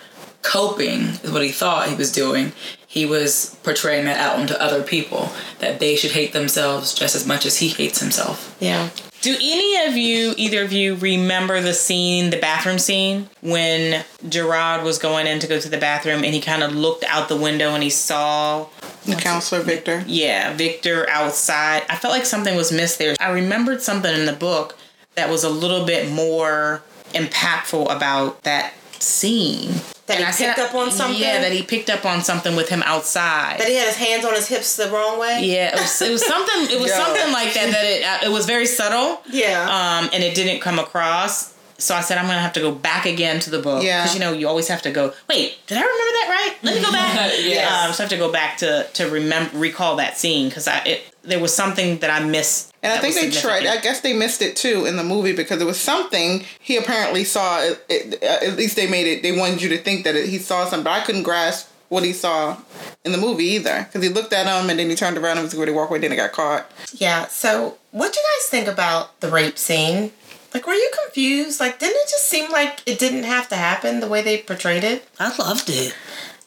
coping 0.42 1.18
is 1.24 1.32
what 1.32 1.42
he 1.42 1.50
thought 1.50 1.88
he 1.88 1.96
was 1.96 2.12
doing. 2.12 2.52
He 2.86 3.06
was 3.06 3.56
portraying 3.64 4.04
that 4.04 4.18
out 4.18 4.38
onto 4.38 4.54
other 4.54 4.82
people 4.84 5.32
that 5.58 5.80
they 5.80 5.96
should 5.96 6.12
hate 6.12 6.32
themselves 6.32 6.94
just 6.94 7.16
as 7.16 7.26
much 7.26 7.44
as 7.44 7.56
he 7.56 7.68
hates 7.68 7.98
himself. 7.98 8.54
Yeah. 8.60 8.90
Do 9.20 9.34
any 9.34 9.88
of 9.88 9.96
you, 9.96 10.32
either 10.36 10.62
of 10.62 10.72
you, 10.72 10.94
remember 10.94 11.60
the 11.60 11.74
scene, 11.74 12.30
the 12.30 12.36
bathroom 12.38 12.78
scene, 12.78 13.28
when 13.40 14.04
Gerard 14.28 14.84
was 14.84 14.98
going 14.98 15.26
in 15.26 15.40
to 15.40 15.46
go 15.48 15.58
to 15.58 15.68
the 15.68 15.76
bathroom 15.76 16.22
and 16.22 16.32
he 16.32 16.40
kind 16.40 16.62
of 16.62 16.72
looked 16.74 17.02
out 17.04 17.28
the 17.28 17.36
window 17.36 17.70
and 17.74 17.82
he 17.82 17.90
saw, 17.90 18.66
The 19.06 19.16
counselor 19.16 19.62
Victor. 19.62 20.04
yeah, 20.06 20.54
Victor 20.54 21.08
outside? 21.10 21.82
I 21.90 21.96
felt 21.96 22.12
like 22.14 22.26
something 22.26 22.54
was 22.56 22.70
missed 22.70 22.98
there. 22.98 23.16
I 23.18 23.30
remembered 23.30 23.82
something 23.82 24.14
in 24.14 24.24
the 24.26 24.32
book 24.32 24.78
that 25.16 25.28
was 25.28 25.42
a 25.42 25.50
little 25.50 25.84
bit 25.84 26.12
more 26.12 26.82
impactful 27.12 27.94
about 27.94 28.44
that 28.44 28.74
scene. 29.00 29.72
That 30.08 30.16
he 30.16 30.22
And 30.24 30.28
I 30.28 30.30
said- 30.32 30.56
picked 30.56 30.68
up 30.70 30.74
on 30.74 30.90
something? 30.90 31.20
Yeah, 31.20 31.40
that 31.42 31.52
he 31.52 31.62
picked 31.62 31.88
up 31.90 32.04
on 32.04 32.22
something 32.24 32.56
with 32.56 32.68
him 32.68 32.82
outside. 32.84 33.60
That 33.60 33.68
he 33.68 33.76
had 33.76 33.86
his 33.86 33.96
hands 33.96 34.24
on 34.24 34.34
his 34.34 34.48
hips 34.48 34.74
the 34.76 34.88
wrong 34.90 35.18
way. 35.20 35.44
yeah, 35.44 35.68
it 35.76 35.80
was, 35.80 36.02
it 36.02 36.10
was 36.10 36.26
something. 36.26 36.74
It 36.76 36.80
was 36.80 36.92
something 37.02 37.30
like 37.32 37.54
that. 37.54 37.70
That 37.70 37.84
it 37.84 38.02
uh, 38.04 38.28
it 38.28 38.32
was 38.32 38.46
very 38.46 38.66
subtle. 38.66 39.20
Yeah. 39.30 39.62
um, 39.64 40.10
and 40.12 40.24
it 40.24 40.34
didn't 40.34 40.60
come 40.60 40.78
across. 40.78 41.54
So 41.80 41.94
I 41.94 42.00
said 42.00 42.18
I'm 42.18 42.26
gonna 42.26 42.40
have 42.40 42.54
to 42.54 42.60
go 42.60 42.72
back 42.72 43.06
again 43.06 43.38
to 43.40 43.50
the 43.50 43.60
book 43.60 43.84
Yeah. 43.84 44.02
because 44.02 44.14
you 44.14 44.20
know 44.20 44.32
you 44.32 44.48
always 44.48 44.66
have 44.66 44.82
to 44.82 44.90
go. 44.90 45.12
Wait, 45.28 45.58
did 45.68 45.78
I 45.78 45.82
remember 45.82 46.12
that 46.18 46.28
right? 46.28 46.56
Let 46.64 46.74
me 46.74 46.82
go 46.82 46.90
back. 46.90 47.32
Yes. 47.38 47.70
um, 47.70 47.92
so 47.92 48.02
I 48.02 48.04
have 48.04 48.10
to 48.10 48.16
go 48.16 48.32
back 48.32 48.56
to 48.58 48.88
to 48.94 49.08
remember 49.08 49.56
recall 49.58 49.94
that 49.96 50.18
scene 50.18 50.48
because 50.48 50.66
I 50.66 50.78
it, 50.84 51.02
there 51.28 51.38
was 51.38 51.54
something 51.54 51.98
that 51.98 52.10
I 52.10 52.24
missed. 52.24 52.72
And 52.82 52.92
I 52.92 52.98
think 52.98 53.14
they 53.14 53.30
tried. 53.30 53.66
I 53.66 53.80
guess 53.80 54.00
they 54.00 54.16
missed 54.16 54.42
it 54.42 54.56
too 54.56 54.86
in 54.86 54.96
the 54.96 55.04
movie 55.04 55.34
because 55.34 55.60
it 55.60 55.66
was 55.66 55.80
something 55.80 56.44
he 56.60 56.76
apparently 56.76 57.24
saw. 57.24 57.60
It, 57.60 57.84
it, 57.88 58.22
uh, 58.22 58.46
at 58.46 58.56
least 58.56 58.76
they 58.76 58.88
made 58.88 59.06
it. 59.06 59.22
They 59.22 59.32
wanted 59.32 59.62
you 59.62 59.68
to 59.70 59.78
think 59.78 60.04
that 60.04 60.16
it, 60.16 60.28
he 60.28 60.38
saw 60.38 60.64
something, 60.64 60.84
but 60.84 60.90
I 60.90 61.04
couldn't 61.04 61.24
grasp 61.24 61.70
what 61.88 62.04
he 62.04 62.12
saw 62.12 62.56
in 63.04 63.12
the 63.12 63.18
movie 63.18 63.44
either 63.44 63.84
because 63.84 64.02
he 64.02 64.10
looked 64.10 64.32
at 64.32 64.46
him 64.46 64.68
and 64.68 64.78
then 64.78 64.90
he 64.90 64.96
turned 64.96 65.16
around 65.16 65.38
and 65.38 65.44
was 65.44 65.54
going 65.54 65.66
to 65.66 65.72
walk 65.72 65.90
away. 65.90 65.98
Then 65.98 66.10
he 66.10 66.16
got 66.16 66.32
caught. 66.32 66.70
Yeah. 66.94 67.26
So, 67.26 67.78
what 67.90 68.12
do 68.12 68.20
you 68.20 68.26
guys 68.36 68.50
think 68.50 68.68
about 68.68 69.20
the 69.20 69.28
rape 69.28 69.58
scene? 69.58 70.12
Like, 70.54 70.66
were 70.66 70.74
you 70.74 70.90
confused? 71.04 71.60
Like, 71.60 71.78
didn't 71.78 71.96
it 71.96 72.08
just 72.08 72.28
seem 72.28 72.50
like 72.50 72.82
it 72.86 72.98
didn't 72.98 73.24
have 73.24 73.48
to 73.48 73.56
happen 73.56 74.00
the 74.00 74.08
way 74.08 74.22
they 74.22 74.38
portrayed 74.38 74.84
it? 74.84 75.06
I 75.20 75.34
loved 75.36 75.68
it. 75.68 75.94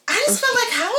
I 0.08 0.22
just 0.26 0.40
felt 0.40 0.54
like, 0.54 0.72
how 0.72 0.92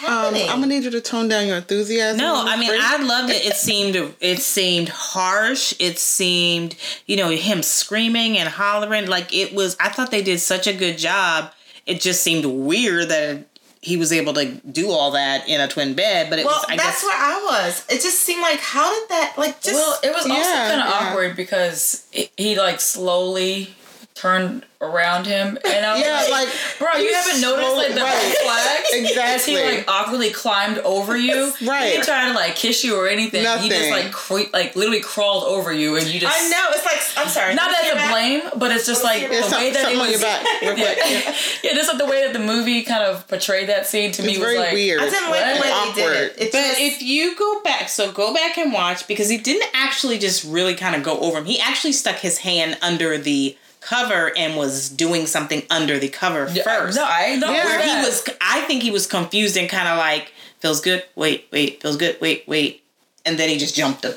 this 0.00 0.08
Um. 0.08 0.34
I'm 0.34 0.60
gonna 0.60 0.66
need 0.66 0.84
you 0.84 0.90
to 0.90 1.00
tone 1.00 1.28
down 1.28 1.46
your 1.46 1.56
enthusiasm. 1.58 2.18
No, 2.18 2.44
I 2.46 2.56
mean. 2.58 2.70
I 2.72 2.96
loved 3.02 3.30
it. 3.30 3.44
It 3.44 3.54
seemed 3.56 4.14
it 4.20 4.38
seemed 4.40 4.88
harsh. 4.88 5.74
It 5.78 5.98
seemed 5.98 6.76
you 7.06 7.16
know 7.16 7.30
him 7.30 7.62
screaming 7.62 8.38
and 8.38 8.48
hollering 8.48 9.06
like 9.06 9.34
it 9.34 9.54
was. 9.54 9.76
I 9.80 9.88
thought 9.88 10.10
they 10.10 10.22
did 10.22 10.40
such 10.40 10.66
a 10.66 10.72
good 10.72 10.98
job. 10.98 11.52
It 11.86 12.00
just 12.00 12.22
seemed 12.22 12.44
weird 12.44 13.08
that 13.10 13.44
he 13.80 13.96
was 13.96 14.12
able 14.12 14.34
to 14.34 14.46
do 14.68 14.90
all 14.90 15.12
that 15.12 15.48
in 15.48 15.60
a 15.60 15.68
twin 15.68 15.94
bed. 15.94 16.28
But 16.28 16.40
it 16.40 16.46
well, 16.46 16.56
was. 16.56 16.66
I 16.68 16.76
that's 16.76 17.02
guess, 17.02 17.04
where 17.04 17.16
I 17.16 17.64
was. 17.66 17.86
It 17.88 18.02
just 18.02 18.20
seemed 18.20 18.42
like, 18.42 18.58
how 18.58 18.92
did 18.92 19.08
that, 19.10 19.34
like, 19.38 19.60
just. 19.60 19.74
Well, 19.74 19.96
it 20.02 20.08
was 20.08 20.24
also 20.26 20.34
Yeah, 20.34 20.68
kind 20.68 20.80
of 20.80 20.88
yeah. 20.88 21.08
awkward 21.10 21.36
because 21.36 22.04
it, 22.12 22.32
he 22.36 22.56
like 22.58 22.80
slowly 22.80 23.76
turned 24.16 24.64
around 24.80 25.26
him, 25.26 25.56
and 25.64 25.86
I 25.86 25.92
was 25.94 26.02
Yeah, 26.02 26.26
like, 26.30 26.46
like, 26.46 26.48
bro, 26.78 26.88
you 27.00 27.06
he's 27.08 27.14
haven't 27.16 27.40
noticed 27.40 27.66
slow- 27.68 27.76
like 27.76 27.94
the 27.94 28.00
right. 28.00 28.36
flags? 28.44 28.88
Exactly. 28.92 29.54
He 29.54 29.62
like 29.64 29.84
awkwardly 29.88 30.30
climbed 30.30 30.78
over 30.78 31.16
you. 31.16 31.52
Right. 31.62 31.84
He 31.86 31.92
didn't 31.92 32.04
try 32.06 32.26
to 32.28 32.32
like 32.34 32.56
kiss 32.56 32.82
you 32.84 32.96
or 32.96 33.08
anything. 33.08 33.40
He 33.60 33.68
just 33.68 33.90
like 33.90 34.12
cre- 34.12 34.50
like 34.52 34.74
literally 34.76 35.00
crawled 35.00 35.44
over 35.44 35.72
you, 35.72 35.96
and 35.96 36.06
you 36.06 36.20
just. 36.20 36.34
I 36.34 36.48
know. 36.48 36.66
It's 36.70 36.84
like, 36.84 37.24
I'm 37.24 37.30
sorry. 37.30 37.54
Not 37.54 37.70
Can 37.70 37.84
you 37.84 37.90
as 37.92 37.96
a 37.96 38.00
hear 38.00 38.10
blame, 38.40 38.50
but 38.58 38.70
it's 38.70 38.86
just 38.86 39.02
like 39.04 39.22
Yeah, 39.22 39.28
the 39.28 39.34
It's 39.38 39.52
way 39.52 39.70
that 39.70 39.78
it 39.80 39.82
something 39.82 39.98
was. 39.98 40.10
your 40.10 40.20
back. 40.20 40.44
real 40.62 40.78
yeah, 40.78 41.34
yeah, 41.62 41.74
just 41.74 41.88
like 41.88 41.98
the 41.98 42.06
way 42.06 42.24
that 42.24 42.32
the 42.32 42.38
movie 42.44 42.82
kind 42.82 43.02
of 43.04 43.26
portrayed 43.28 43.68
that 43.68 43.86
scene 43.86 44.12
to 44.12 44.22
me 44.22 44.30
It's 44.32 44.38
was 44.38 44.46
very 44.48 44.58
like 44.58 44.72
weird. 44.72 45.00
I 45.00 45.08
didn't 45.10 45.30
like 45.30 45.56
the 45.56 45.62
way 45.62 45.70
What? 45.70 45.94
they 45.94 46.02
did 46.02 46.10
it. 46.10 46.14
Awkward. 46.16 46.32
It 46.42 46.52
But 46.52 46.58
just, 46.58 46.80
if 46.80 47.02
you 47.02 47.36
go 47.36 47.60
back, 47.62 47.88
so 47.88 48.12
go 48.12 48.32
back 48.34 48.58
and 48.58 48.72
watch 48.72 49.06
because 49.08 49.28
he 49.30 49.38
didn't 49.38 49.68
actually 49.74 50.18
just 50.18 50.44
really 50.44 50.74
kind 50.74 50.94
of 50.96 51.02
go 51.02 51.18
over 51.20 51.38
him. 51.38 51.44
He 51.46 51.58
actually 51.60 51.92
stuck 51.92 52.16
his 52.16 52.38
hand 52.38 52.76
under 52.82 53.16
the 53.18 53.56
cover 53.86 54.32
and 54.36 54.56
was 54.56 54.88
doing 54.88 55.26
something 55.26 55.62
under 55.70 55.98
the 55.98 56.08
cover 56.08 56.46
first. 56.48 56.96
No, 56.96 57.04
I 57.08 57.36
know 57.36 57.52
where 57.52 57.64
that. 57.78 57.84
he 58.00 58.04
was 58.04 58.28
I 58.40 58.62
think 58.62 58.82
he 58.82 58.90
was 58.90 59.06
confused 59.06 59.56
and 59.56 59.68
kind 59.68 59.86
of 59.88 59.96
like 59.98 60.32
feels 60.58 60.80
good. 60.80 61.04
Wait, 61.14 61.46
wait, 61.52 61.80
feels 61.80 61.96
good. 61.96 62.20
Wait, 62.20 62.44
wait. 62.48 62.82
And 63.24 63.38
then 63.38 63.48
he 63.48 63.56
just 63.58 63.74
jumped 63.76 64.04
up. 64.04 64.16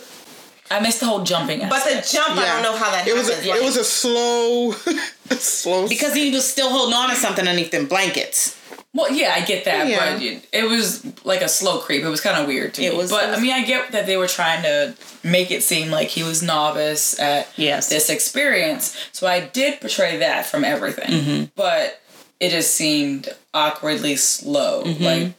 I 0.72 0.80
missed 0.80 1.00
the 1.00 1.06
whole 1.08 1.24
jumping. 1.24 1.60
but 1.62 1.70
the 1.84 1.98
aspect. 1.98 2.12
jump, 2.12 2.38
I 2.40 2.46
don't 2.46 2.62
know 2.64 2.76
how 2.78 2.92
that 2.92 3.08
It 3.08 3.14
was 3.16 3.28
a, 3.30 3.34
like- 3.34 3.60
it 3.60 3.64
was 3.64 3.76
a 3.78 3.84
slow, 3.84 4.72
slow. 5.32 5.88
Because 5.88 6.14
he 6.14 6.32
was 6.32 6.48
still 6.48 6.70
holding 6.70 6.94
on 6.94 7.10
to 7.10 7.16
something 7.16 7.48
underneath 7.48 7.72
them 7.72 7.88
blankets. 7.88 8.56
Well, 8.94 9.12
yeah, 9.12 9.34
I 9.36 9.42
get 9.46 9.66
that, 9.66 9.88
Yeah. 9.88 10.14
but 10.14 10.22
it, 10.24 10.48
it 10.52 10.64
was 10.68 11.06
like 11.24 11.42
a 11.42 11.48
slow 11.48 11.78
creep. 11.80 12.04
It 12.04 12.10
was 12.10 12.22
kind 12.22 12.38
of 12.42 12.48
weird 12.48 12.74
to 12.74 12.84
It 12.84 12.92
me. 12.92 12.98
was- 12.98 13.12
but 13.12 13.30
was- 13.30 13.38
I 13.38 13.42
mean, 13.42 13.52
I 13.54 13.64
get 13.64 13.92
that 13.92 14.08
they 14.08 14.18
were 14.18 14.28
trying 14.28 14.64
to 14.64 14.96
make 15.24 15.52
it 15.52 15.62
seem 15.64 15.92
like 15.92 16.08
he 16.08 16.24
was 16.24 16.42
novice 16.42 17.20
at 17.20 17.48
Yes. 17.56 17.88
this 17.90 18.10
experience. 18.10 18.96
So 19.12 19.28
I 19.28 19.42
did 19.42 19.80
portray 19.80 20.18
that 20.18 20.48
from 20.48 20.64
everything, 20.64 21.10
Mm-hmm. 21.12 21.44
but 21.56 22.02
it 22.40 22.50
just 22.50 22.74
seemed 22.76 23.30
awkwardly 23.54 24.16
slow. 24.16 24.84
Mm-hmm. 24.84 25.04
Like 25.04 25.34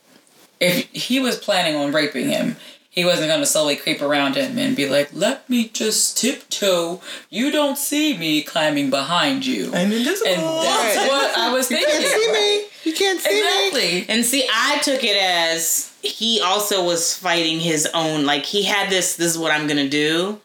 if 0.60 0.88
he 0.92 1.18
was 1.18 1.36
planning 1.36 1.74
on 1.74 1.90
raping 1.90 2.28
him, 2.28 2.56
he 2.90 3.04
wasn't 3.04 3.28
going 3.28 3.40
to 3.40 3.46
slowly 3.46 3.76
creep 3.76 4.02
around 4.02 4.34
him 4.36 4.58
and 4.58 4.74
be 4.76 4.88
like, 4.88 5.08
"Let 5.14 5.48
me 5.48 5.68
just 5.68 6.18
tiptoe. 6.18 7.00
You 7.30 7.50
don't 7.50 7.78
see 7.78 8.18
me 8.18 8.42
climbing 8.42 8.90
behind 8.90 9.46
you." 9.46 9.70
I'm 9.74 9.92
invisible. 9.92 10.30
and 10.32 10.66
that's 10.66 10.96
Right. 10.96 11.08
what 11.08 11.38
I 11.38 11.52
was 11.52 11.68
thinking. 11.68 11.88
You 11.88 12.00
can't 12.00 12.12
see 12.20 12.32
me. 12.32 12.64
You 12.84 12.92
can't 12.94 13.20
see 13.20 13.30
me. 13.30 13.38
Exactly. 13.68 14.06
And 14.14 14.24
see, 14.24 14.48
I 14.52 14.78
took 14.82 15.04
it 15.04 15.16
as 15.22 15.92
he 16.02 16.40
also 16.40 16.84
was 16.84 17.14
fighting 17.14 17.60
his 17.60 17.86
own. 17.94 18.26
Like 18.26 18.44
he 18.44 18.64
had 18.64 18.90
this. 18.90 19.14
This 19.16 19.30
is 19.32 19.38
what 19.38 19.52
I'm 19.52 19.66
gonna 19.68 19.88
do. 19.88 20.40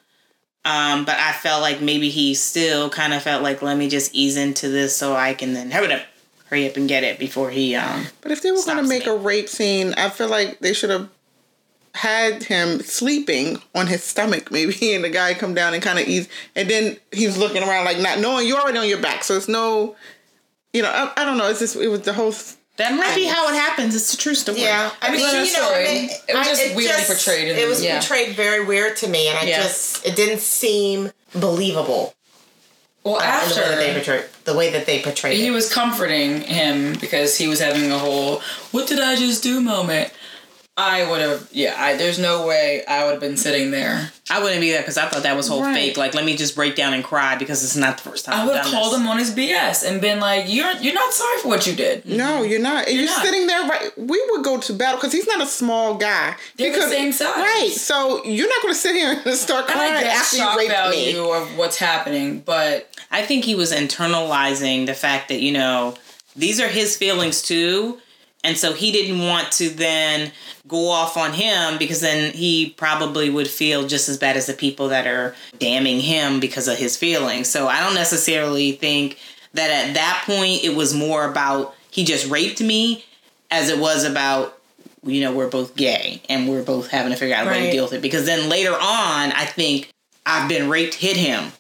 Um, 0.66 1.06
but 1.06 1.16
I 1.18 1.32
felt 1.32 1.62
like 1.62 1.80
maybe 1.82 2.10
he 2.10 2.34
still 2.34 2.90
kind 2.90 3.14
of 3.14 3.22
felt 3.22 3.44
like, 3.44 3.62
let 3.62 3.78
me 3.78 3.88
just 3.88 4.16
ease 4.16 4.36
into 4.36 4.68
this 4.68 4.98
so 4.98 5.16
I 5.16 5.36
can 5.36 5.54
then 5.54 5.70
hurry 5.70 5.94
up, 5.94 6.02
hurry 6.50 6.68
up 6.68 6.76
and 6.76 6.90
get 6.90 7.04
it 7.04 7.20
before 7.20 7.52
he. 7.52 7.76
Um, 7.76 8.08
But 8.22 8.32
if 8.32 8.42
they 8.42 8.50
were 8.52 8.64
going 8.66 8.78
to 8.78 8.84
make 8.84 9.06
me. 9.06 9.12
a 9.12 9.16
rape 9.16 9.48
scene, 9.48 9.94
I 9.94 10.10
feel 10.10 10.28
like 10.28 10.58
they 10.62 10.74
should 10.74 10.90
have 10.90 11.08
had 11.96 12.44
him 12.44 12.82
sleeping 12.82 13.62
on 13.74 13.88
his 13.88 14.04
stomach, 14.04 14.52
maybe, 14.52 14.94
and 14.94 15.04
the 15.04 15.10
guy 15.10 15.34
come 15.34 15.54
down 15.54 15.74
and 15.74 15.82
kind 15.82 15.98
of 15.98 16.08
ease, 16.08 16.28
and 16.56 16.70
then 16.70 16.98
he's 17.12 17.38
looking 17.38 17.64
around 17.64 17.86
like 17.86 18.00
not 18.00 18.20
knowing 18.20 18.48
you're 18.48 18.60
already 18.60 18.78
on 18.78 18.88
your 18.88 19.00
back, 19.02 19.24
so 19.24 19.36
it's 19.38 19.48
no, 19.48 19.96
you 20.74 20.82
know, 20.82 20.90
I, 20.90 21.12
I 21.22 21.26
don't 21.26 21.38
know. 21.38 21.50
It's 21.50 21.60
just 21.60 21.76
it 21.78 21.88
was 21.88 22.02
the 22.02 22.14
whole. 22.14 22.34
that 22.78 22.94
might 22.98 23.16
be 23.16 23.24
how 23.26 23.48
it 23.48 23.56
happens. 23.56 23.96
It's 23.96 24.14
a 24.14 24.18
true 24.18 24.36
story. 24.36 24.60
Yeah, 24.62 24.92
I 25.02 25.10
mean, 25.12 25.22
It's 25.22 25.34
you 25.54 25.58
know, 25.62 25.68
story. 25.70 25.86
I 25.88 26.10
It 26.28 26.36
was 26.36 26.48
I- 26.48 26.52
just 26.52 26.76
weirdly 26.76 27.04
portrayed 27.08 27.48
in 27.48 27.58
it 27.58 27.62
the- 27.62 27.68
was 27.68 27.82
yeah. 27.84 28.00
portrayed 28.00 28.36
very 28.36 28.64
weird 28.66 28.98
to 28.98 29.08
me, 29.08 29.28
and 29.30 29.38
I 29.40 29.44
Yeah. 29.46 29.64
just 29.64 30.06
it 30.06 30.16
didn't 30.18 30.42
seem 30.42 31.12
believable. 31.34 32.14
Well, 33.06 33.18
uh, 33.18 33.44
in 33.44 33.50
the 33.50 33.56
way 33.56 33.62
that 33.70 33.76
they 33.78 33.90
after 33.92 34.00
portrayed 34.00 34.30
the 34.46 34.54
way 34.56 34.70
that 34.72 34.86
they 34.88 35.00
portrayed 35.02 35.38
he 35.38 35.48
it. 35.48 35.52
was 35.52 35.72
comforting 35.72 36.42
him 36.42 36.94
because 37.00 37.38
he 37.38 37.48
was 37.48 37.60
having 37.60 37.92
a 37.92 38.00
whole 38.00 38.42
"What 38.72 38.88
did 38.88 39.00
I 39.00 39.16
just 39.16 39.44
do?" 39.44 39.62
moment. 39.62 40.12
I 40.78 41.10
would 41.10 41.22
have, 41.22 41.48
yeah. 41.54 41.74
I, 41.78 41.96
there's 41.96 42.20
no 42.20 42.46
way 42.46 42.84
I 42.86 43.06
would 43.06 43.12
have 43.12 43.20
been 43.22 43.38
sitting 43.38 43.72
there. 43.72 44.12
I 44.30 44.44
wouldn't 44.44 44.60
be 44.60 44.72
there 44.72 44.82
because 44.82 44.98
I 44.98 45.08
thought 45.08 45.24
that 45.24 45.34
was 45.38 45.48
whole 45.48 45.62
Right. 45.62 45.74
fake. 45.74 45.96
Like, 45.98 46.14
let 46.14 46.26
me 46.26 46.36
just 46.36 46.54
break 46.54 46.76
down 46.76 46.94
and 46.94 47.02
cry 47.02 47.38
because 47.38 47.64
it's 47.64 47.78
not 47.78 47.96
the 47.98 48.10
first 48.10 48.26
time. 48.26 48.34
I 48.36 48.42
I've 48.42 48.48
would 48.48 48.56
have 48.58 48.66
done 48.66 48.74
called 48.74 48.92
this. 48.94 49.00
him 49.00 49.08
on 49.08 49.18
his 49.18 49.32
BS 49.34 49.84
and 49.90 50.02
been 50.02 50.20
like, 50.20 50.46
"You're 50.50 50.70
you're 50.74 50.94
not 50.94 51.14
sorry 51.14 51.40
for 51.40 51.48
what 51.48 51.66
you 51.66 51.74
did." 51.76 52.06
No, 52.06 52.44
you're 52.44 52.60
not. 52.60 52.88
And 52.90 52.98
you're, 52.98 53.06
not. 53.06 53.24
sitting 53.24 53.48
there. 53.48 53.66
Right, 53.70 53.90
we 53.98 54.22
would 54.32 54.44
go 54.44 54.60
to 54.60 54.74
battle 54.74 54.98
because 54.98 55.14
he's 55.14 55.28
not 55.28 55.42
a 55.42 55.46
small 55.46 55.96
guy. 55.96 56.36
They're 56.58 56.76
the 56.76 56.90
same 56.90 57.14
size. 57.14 57.38
right? 57.38 57.72
So 57.72 58.26
you're 58.26 58.50
not 58.50 58.62
going 58.62 58.74
to 58.74 58.80
sit 58.80 58.96
here 58.96 59.22
and 59.26 59.36
start 59.36 59.66
And 59.68 59.76
crying 59.76 59.94
I 59.96 60.02
get 60.04 60.18
after 60.18 60.38
you 60.38 60.58
raped 60.58 60.72
value 60.72 61.14
me. 61.24 61.32
of 61.32 61.58
what's 61.58 61.78
happening, 61.78 62.40
but 62.42 62.90
I 63.12 63.22
think 63.22 63.46
he 63.46 63.56
was 63.56 63.72
internalizing 63.72 64.88
the 64.88 64.94
fact 64.94 65.30
that, 65.30 65.40
you 65.40 65.54
know, 65.54 65.96
these 66.36 66.60
are 66.60 66.68
his 66.68 66.98
feelings 66.98 67.42
too. 67.42 68.00
And 68.46 68.58
so 68.58 68.74
he 68.74 68.92
didn't 68.92 69.20
want 69.20 69.52
to 69.54 69.70
then 69.70 70.32
go 70.68 70.90
off 70.90 71.18
on 71.18 71.34
him 71.34 71.78
because 71.78 72.00
then 72.00 72.32
he 72.34 72.70
probably 72.78 73.30
would 73.30 73.48
feel 73.48 73.88
just 73.88 74.08
as 74.08 74.18
bad 74.18 74.38
as 74.38 74.46
the 74.46 74.54
people 74.54 74.88
that 74.90 75.08
are 75.08 75.36
damning 75.60 76.00
him 76.00 76.40
because 76.40 76.68
of 76.68 76.78
his 76.78 76.96
feelings. 76.96 77.50
So 77.50 77.68
I 77.68 77.82
don't 77.82 77.96
necessarily 77.96 78.74
think 78.74 79.20
that 79.54 79.70
at 79.70 79.94
that 79.96 80.24
point 80.26 80.64
it 80.64 80.76
was 80.76 80.94
more 80.94 81.30
about 81.30 81.76
he 81.90 82.04
just 82.04 82.30
raped 82.30 82.62
me 82.62 83.04
as 83.50 83.70
it 83.70 83.80
was 83.80 84.04
about 84.04 84.58
you 85.04 85.22
know 85.22 85.34
we're 85.34 85.50
both 85.50 85.76
gay 85.76 86.22
and 86.30 86.50
we're 86.50 86.64
both 86.64 86.90
having 86.90 87.12
to 87.12 87.18
figure 87.18 87.36
out 87.36 87.48
a 87.48 87.50
way 87.50 87.66
to 87.66 87.72
deal 87.72 87.84
with 87.86 87.94
it. 87.94 88.02
Because 88.02 88.26
then 88.26 88.50
later 88.50 88.74
on 88.74 89.32
I 89.32 89.46
think 89.46 89.92
I've 90.26 90.48
been 90.48 90.70
raped 90.70 90.96
hit 90.96 91.18
him 91.18 91.52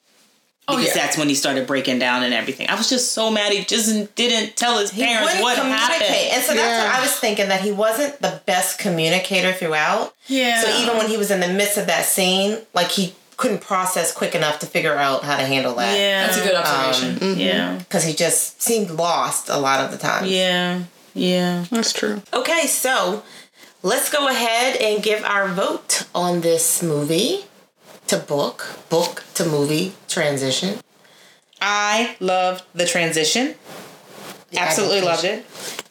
because 0.68 0.88
yeah. 0.88 0.94
that's 0.96 1.18
when 1.18 1.30
he 1.30 1.36
started 1.36 1.68
breaking 1.68 2.00
down 2.00 2.24
and 2.24 2.34
everything. 2.34 2.68
I 2.70 2.76
was 2.76 2.90
just 2.90 3.12
so 3.14 3.30
mad 3.30 3.52
he 3.54 3.64
just 3.64 4.16
didn't 4.16 4.56
tell 4.56 4.80
his 4.80 4.92
He 4.92 5.04
parents 5.04 5.40
what 5.42 5.58
communicate, 5.58 5.80
happened. 5.80 6.34
and 6.34 6.44
so 6.44 6.54
that's 6.54 6.66
Yeah. 6.66 6.86
what 6.88 6.96
I 6.96 7.02
was 7.02 7.12
thinking 7.12 7.48
that 7.50 7.62
he 7.62 7.72
wasn't 7.72 8.20
the 8.22 8.42
best 8.46 8.80
communicator 8.80 9.54
throughout. 9.54 10.14
Yeah. 10.28 10.62
So 10.64 10.82
even 10.82 10.98
when 10.98 11.08
he 11.08 11.18
was 11.18 11.30
in 11.32 11.40
the 11.40 11.48
midst 11.50 11.78
of 11.78 11.86
that 11.88 12.06
scene, 12.06 12.58
like 12.74 12.90
he 12.90 13.14
couldn't 13.38 13.60
process 13.62 14.14
quick 14.14 14.34
enough 14.34 14.60
to 14.60 14.66
figure 14.66 14.96
out 14.96 15.24
how 15.24 15.36
to 15.38 15.44
handle 15.46 15.76
that. 15.76 15.98
yeah, 16.00 16.26
that's 16.26 16.38
a 16.38 16.44
good 16.44 16.56
observation. 16.56 17.18
Um, 17.22 17.38
Yeah, 17.38 17.76
Because 17.80 18.04
he 18.06 18.14
just 18.14 18.62
seemed 18.62 18.90
lost 18.92 19.50
a 19.50 19.58
lot 19.58 19.82
of 19.82 19.92
the 19.92 19.98
time. 19.98 20.26
yeah, 20.26 20.84
yeah. 21.14 21.66
That's 21.70 21.92
true. 21.92 22.22
Okay, 22.34 22.66
so 22.66 23.24
let's 23.84 24.10
go 24.10 24.30
ahead 24.30 24.78
and 24.78 25.04
give 25.04 25.22
our 25.26 25.50
vote 25.50 26.06
on 26.16 26.42
this 26.42 26.82
movie 26.82 27.44
to 28.08 28.18
book, 28.18 28.78
book 28.90 29.24
to 29.36 29.46
movie 29.46 29.94
transition. 30.08 30.80
I 31.62 32.16
loved 32.20 32.64
the 32.74 32.86
transition. 32.86 33.56
Absolutely 34.56 35.02
loved 35.02 35.24
it. 35.24 35.46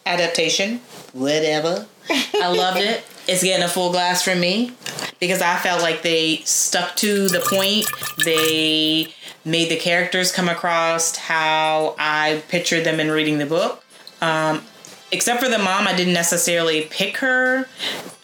Adaptation, 0.06 0.80
whatever. 1.12 1.86
I 2.10 2.52
loved 2.52 2.78
it. 2.78 3.04
It's 3.26 3.42
getting 3.42 3.64
a 3.64 3.68
full 3.68 3.90
glass 3.90 4.22
from 4.22 4.40
me 4.40 4.72
because 5.18 5.40
I 5.40 5.56
felt 5.56 5.82
like 5.82 6.02
they 6.02 6.36
stuck 6.44 6.94
to 6.96 7.28
the 7.28 7.40
point. 7.40 7.86
They 8.24 9.14
made 9.44 9.70
the 9.70 9.76
characters 9.76 10.32
come 10.32 10.48
across 10.48 11.16
how 11.16 11.94
I 11.98 12.42
pictured 12.48 12.84
them 12.84 13.00
in 13.00 13.10
reading 13.10 13.38
the 13.38 13.46
book. 13.46 13.82
Um, 14.20 14.62
except 15.10 15.42
for 15.42 15.48
the 15.48 15.58
mom, 15.58 15.86
I 15.86 15.94
didn't 15.94 16.14
necessarily 16.14 16.82
pick 16.90 17.18
her, 17.18 17.66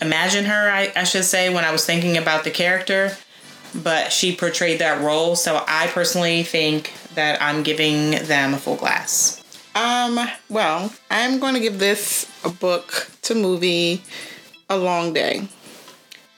imagine 0.00 0.44
her, 0.46 0.70
I, 0.70 0.92
I 0.96 1.04
should 1.04 1.24
say, 1.24 1.52
when 1.52 1.64
I 1.64 1.72
was 1.72 1.84
thinking 1.84 2.16
about 2.16 2.44
the 2.44 2.50
character. 2.50 3.16
But 3.74 4.12
she 4.12 4.34
portrayed 4.34 4.80
that 4.80 5.00
role, 5.02 5.36
so 5.36 5.64
I 5.66 5.86
personally 5.88 6.42
think 6.42 6.92
that 7.14 7.40
I'm 7.40 7.62
giving 7.62 8.10
them 8.26 8.54
a 8.54 8.58
full 8.58 8.76
glass. 8.76 9.42
Um, 9.74 10.18
well, 10.48 10.92
I'm 11.10 11.38
going 11.38 11.54
to 11.54 11.60
give 11.60 11.78
this 11.78 12.30
a 12.44 12.50
book 12.50 13.08
to 13.22 13.34
movie 13.34 14.02
a 14.68 14.76
long 14.76 15.12
day. 15.12 15.48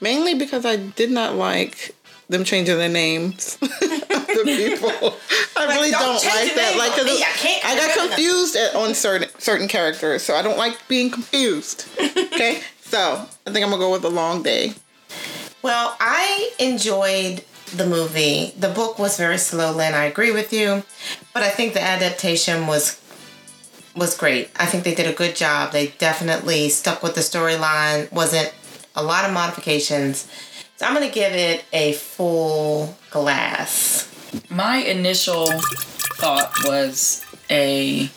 Mainly 0.00 0.34
because 0.34 0.66
I 0.66 0.76
did 0.76 1.10
not 1.10 1.36
like 1.36 1.94
them 2.28 2.44
changing 2.44 2.78
their 2.78 2.88
names 2.88 3.56
of 3.62 3.68
the 3.70 4.42
people. 4.44 4.90
I 5.56 5.66
really 5.74 5.90
don't 5.90 6.00
don't, 6.02 6.24
like 6.24 6.54
that. 6.54 6.76
Like, 6.76 6.92
'cause 6.92 7.04
me. 7.04 7.22
I 7.22 7.60
I 7.64 7.76
got 7.76 8.08
confused 8.08 8.56
at, 8.56 8.74
on 8.74 8.94
certain 8.94 9.28
certain 9.38 9.68
characters, 9.68 10.22
so 10.22 10.34
I 10.34 10.42
don't 10.42 10.58
like 10.58 10.76
being 10.88 11.10
confused. 11.10 11.86
Okay, 12.32 12.62
so 12.80 13.26
I 13.46 13.50
think 13.50 13.64
I'm 13.64 13.70
gonna 13.70 13.78
go 13.78 13.92
with 13.92 14.04
a 14.04 14.08
long 14.08 14.42
day. 14.42 14.72
Well, 15.62 15.96
I 16.00 16.50
enjoyed 16.58 17.44
the 17.76 17.86
movie. 17.86 18.52
The 18.58 18.68
book 18.68 18.98
was 18.98 19.16
very 19.16 19.38
slow, 19.38 19.78
and 19.78 19.94
I 19.94 20.04
agree 20.04 20.32
with 20.32 20.52
you. 20.52 20.82
But 21.32 21.44
I 21.44 21.50
think 21.50 21.74
the 21.74 21.82
adaptation 21.82 22.66
was 22.66 23.00
was 23.94 24.16
great. 24.16 24.50
I 24.56 24.66
think 24.66 24.84
they 24.84 24.94
did 24.94 25.06
a 25.06 25.12
good 25.12 25.36
job. 25.36 25.72
They 25.72 25.88
definitely 25.98 26.68
stuck 26.70 27.02
with 27.02 27.14
the 27.14 27.20
storyline. 27.20 28.10
Wasn't 28.10 28.52
a 28.96 29.02
lot 29.02 29.24
of 29.24 29.32
modifications. 29.32 30.28
So 30.76 30.86
I'm 30.86 30.94
gonna 30.94 31.10
give 31.10 31.32
it 31.32 31.64
a 31.72 31.92
full 31.92 32.96
glass. 33.10 34.08
My 34.48 34.78
initial 34.78 35.46
thought 36.16 36.52
was 36.64 37.24
a 37.50 38.10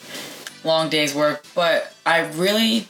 long 0.63 0.89
day's 0.89 1.13
work, 1.13 1.45
but 1.53 1.93
I 2.05 2.21
really 2.21 2.87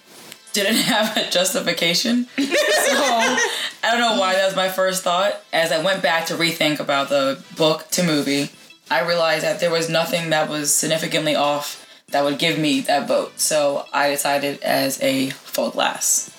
didn't 0.56 0.76
have 0.94 1.16
a 1.18 1.30
justification. 1.30 2.26
so 2.38 2.44
I 2.44 3.92
don't 3.92 4.00
know 4.00 4.20
why 4.20 4.34
that 4.34 4.46
was 4.48 4.56
my 4.56 4.70
first 4.70 5.04
thought. 5.04 5.42
As 5.54 5.72
I 5.72 5.84
went 5.84 6.02
back 6.02 6.26
to 6.28 6.34
rethink 6.36 6.80
about 6.80 7.10
the 7.10 7.40
book 7.56 7.88
to 7.92 8.04
movie, 8.04 8.50
I 8.90 9.02
realized 9.06 9.44
that 9.44 9.60
there 9.60 9.72
was 9.72 9.90
nothing 9.90 10.30
that 10.32 10.50
was 10.50 10.74
significantly 10.74 11.36
off 11.36 11.86
that 12.10 12.24
would 12.24 12.40
give 12.40 12.58
me 12.60 12.82
that 12.82 13.08
vote. 13.08 13.40
So 13.40 13.86
I 13.94 14.10
decided 14.10 14.62
as 14.62 15.02
a 15.02 15.30
full 15.32 15.72
glass. 15.72 16.32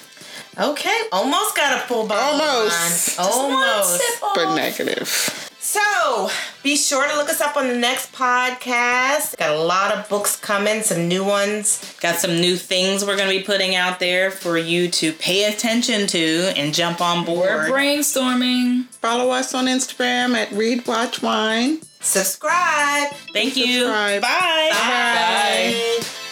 Okay, 0.59 0.99
almost 1.13 1.55
got 1.57 1.77
a 1.77 1.81
full 1.87 2.07
bottle. 2.07 2.41
of 2.41 2.49
Almost. 2.51 3.19
wine. 3.19 3.29
Almost. 3.29 4.03
But 4.35 4.55
negative. 4.55 5.51
So 5.67 6.31
be 6.63 6.77
sure 6.77 7.09
to 7.09 7.17
look 7.17 7.29
us 7.29 7.41
up 7.41 7.57
on 7.57 7.67
the 7.67 7.75
next 7.75 8.13
podcast. 8.13 9.37
Got 9.37 9.51
a 9.51 9.59
lot 9.59 9.93
of 9.93 10.09
books 10.09 10.37
coming, 10.37 10.83
some 10.83 11.09
new 11.09 11.25
ones. 11.25 11.93
Got 12.01 12.21
some 12.21 12.37
new 12.41 12.55
things 12.55 13.05
we're 13.05 13.17
going 13.17 13.29
to 13.29 13.37
be 13.37 13.43
putting 13.43 13.75
out 13.75 13.99
there 13.99 14.31
for 14.31 14.57
you 14.57 14.89
to 14.93 15.13
pay 15.13 15.53
attention 15.53 16.07
to 16.07 16.53
and 16.57 16.73
jump 16.73 17.01
on 17.01 17.25
board. 17.25 17.49
We're 17.49 17.71
brainstorming. 17.71 18.85
Follow 19.01 19.33
us 19.33 19.55
on 19.55 19.67
Instagram 19.67 20.37
at 20.37 20.53
Read 20.53 20.87
Watch 20.87 21.21
Wine. 21.21 21.81
Subscribe. 21.99 23.13
Thank 23.33 23.57
you. 23.57 23.81
Subscribe. 23.81 24.23
Bye. 24.23 24.71
Bye. 24.71 26.23